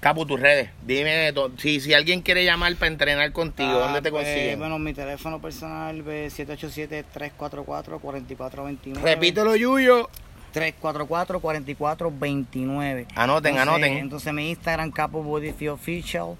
[0.00, 0.70] Capu, tus redes.
[0.82, 4.58] Dime, si, si alguien quiere llamar para entrenar contigo, Ah, ¿dónde te pues, consiguen?
[4.58, 9.02] bueno, mi teléfono personal es 787-344-4429.
[9.02, 10.08] Repítelo, Yuyo.
[10.54, 13.06] 344-4429.
[13.14, 13.92] Anoten, Entonces, anoten.
[13.98, 16.36] Entonces mi Instagram, Capo Body Official.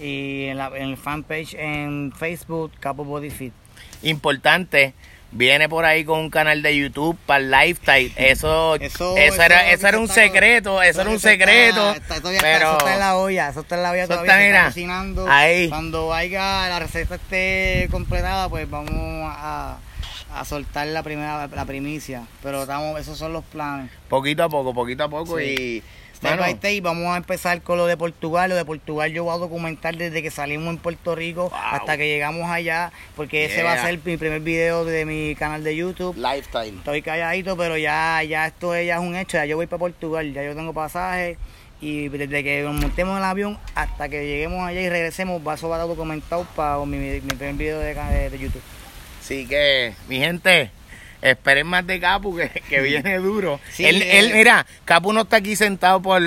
[0.00, 3.52] Y en, la, en el fanpage en Facebook, Capo Body Fit.
[4.02, 4.94] Importante.
[5.32, 8.12] Viene por ahí con un canal de YouTube para el lifestyle.
[8.16, 11.92] Eso, eso, Eso, era, eso era un está- secreto, eso era un está- secreto.
[11.92, 14.32] está- está- pero eso está en la olla, eso está en la olla Eso todavía.
[14.34, 15.26] está, mira, cocinando.
[15.28, 15.68] ahí.
[15.68, 19.78] Cuando haya la receta esté completada, pues vamos a,
[20.32, 22.22] a soltar la primera la primicia.
[22.42, 23.90] Pero estamos, esos son los planes.
[24.08, 25.44] poquito a poco, poquito a poco Sí.
[25.44, 25.82] y
[26.16, 28.48] Step by step, vamos a empezar con lo de Portugal.
[28.48, 31.58] Lo de Portugal yo voy a documentar desde que salimos en Puerto Rico Wow.
[31.72, 35.62] hasta que llegamos allá, porque ese va a ser mi primer video de mi canal
[35.62, 36.16] de YouTube.
[36.16, 36.76] lifestyle.
[36.78, 39.36] Estoy calladito, pero ya, ya esto ya es un hecho.
[39.36, 41.36] Ya yo voy para Portugal, ya yo tengo pasaje.
[41.78, 45.52] Y desde que nos montemos en el avión hasta que lleguemos allá y regresemos, va
[45.52, 48.62] a estar documentado para mi, mi primer video de, de- de YouTube.
[49.22, 50.70] Así que, mi gente,
[51.30, 53.60] esperen más de Capu que, que viene duro.
[53.72, 54.18] Sí, él, eh.
[54.18, 56.22] él, mira, Capu no está aquí sentado por,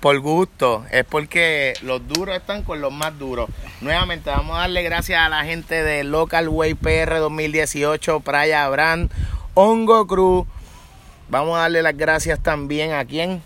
[0.00, 3.48] por gusto, es porque los duros están con los más duros.
[3.80, 9.10] Nuevamente, vamos a darle gracias a la gente de Local Way PR 2018, Playa Brand,
[9.54, 10.46] Hongo Cruz.
[11.28, 13.42] Vamos a darle las gracias también a quién.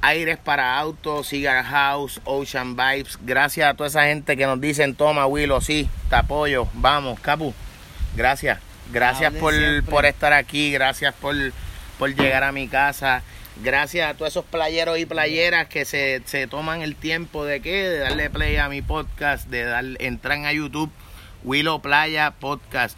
[0.00, 3.18] Aires para autos, Cigar House, Ocean Vibes.
[3.22, 7.54] Gracias a toda esa gente que nos dicen, toma Willow, sí, te apoyo, vamos, Capu.
[8.16, 8.69] Gracias.
[8.92, 11.34] Gracias por, por estar aquí, gracias por,
[11.98, 13.22] por llegar a mi casa.
[13.62, 17.88] Gracias a todos esos playeros y playeras que se, se toman el tiempo de qué,
[17.88, 20.90] de darle play a mi podcast, de darle, entran a YouTube,
[21.44, 22.96] Willow Playa Podcast.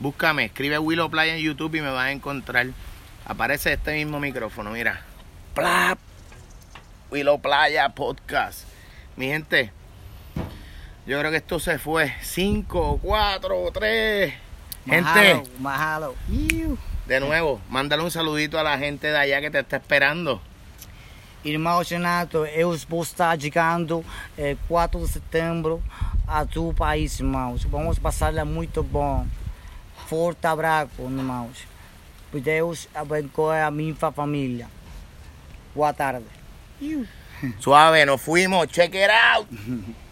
[0.00, 2.68] Búscame, escribe Willow Playa en YouTube y me vas a encontrar.
[3.26, 5.02] Aparece este mismo micrófono, mira.
[5.54, 5.98] Plap.
[7.10, 8.66] Willow Playa Podcast.
[9.16, 9.72] Mi gente,
[11.06, 12.14] yo creo que esto se fue.
[12.22, 14.47] 5, 4, 3.
[14.88, 16.14] Gente, Mahalo, mahalo.
[17.06, 20.40] De nuevo, mándale un saludito a la gente de allá que te está esperando.
[21.44, 24.02] Irmão Renato, eu vou estar chegando
[24.36, 25.82] eh, 4 de setembro
[26.26, 27.64] a tu país, irmãos.
[27.64, 29.26] Vamos passar lá muito bom.
[30.06, 31.66] Forte abraço, irmãos.
[32.32, 34.68] Deus abençoe a minha família.
[35.74, 36.24] Boa tarde.
[37.60, 38.66] Suave, nos fuimos.
[38.68, 39.48] Check it out.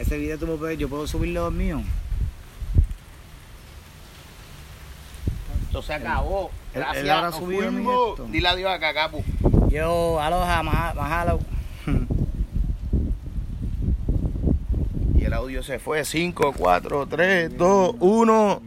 [0.00, 1.82] Ese video tú yo puedo subirlo mío.
[5.72, 6.50] Esto se acabó.
[6.74, 7.08] Él- él Gracias.
[7.08, 8.30] habrá nos subido mi.
[8.30, 9.24] Dile adiós acá, Capu.
[9.70, 11.40] Yo, aloha, maha- mahalo.
[15.14, 16.04] Y el audio se fue.
[16.04, 18.60] 5, 4, 3, 2, 1.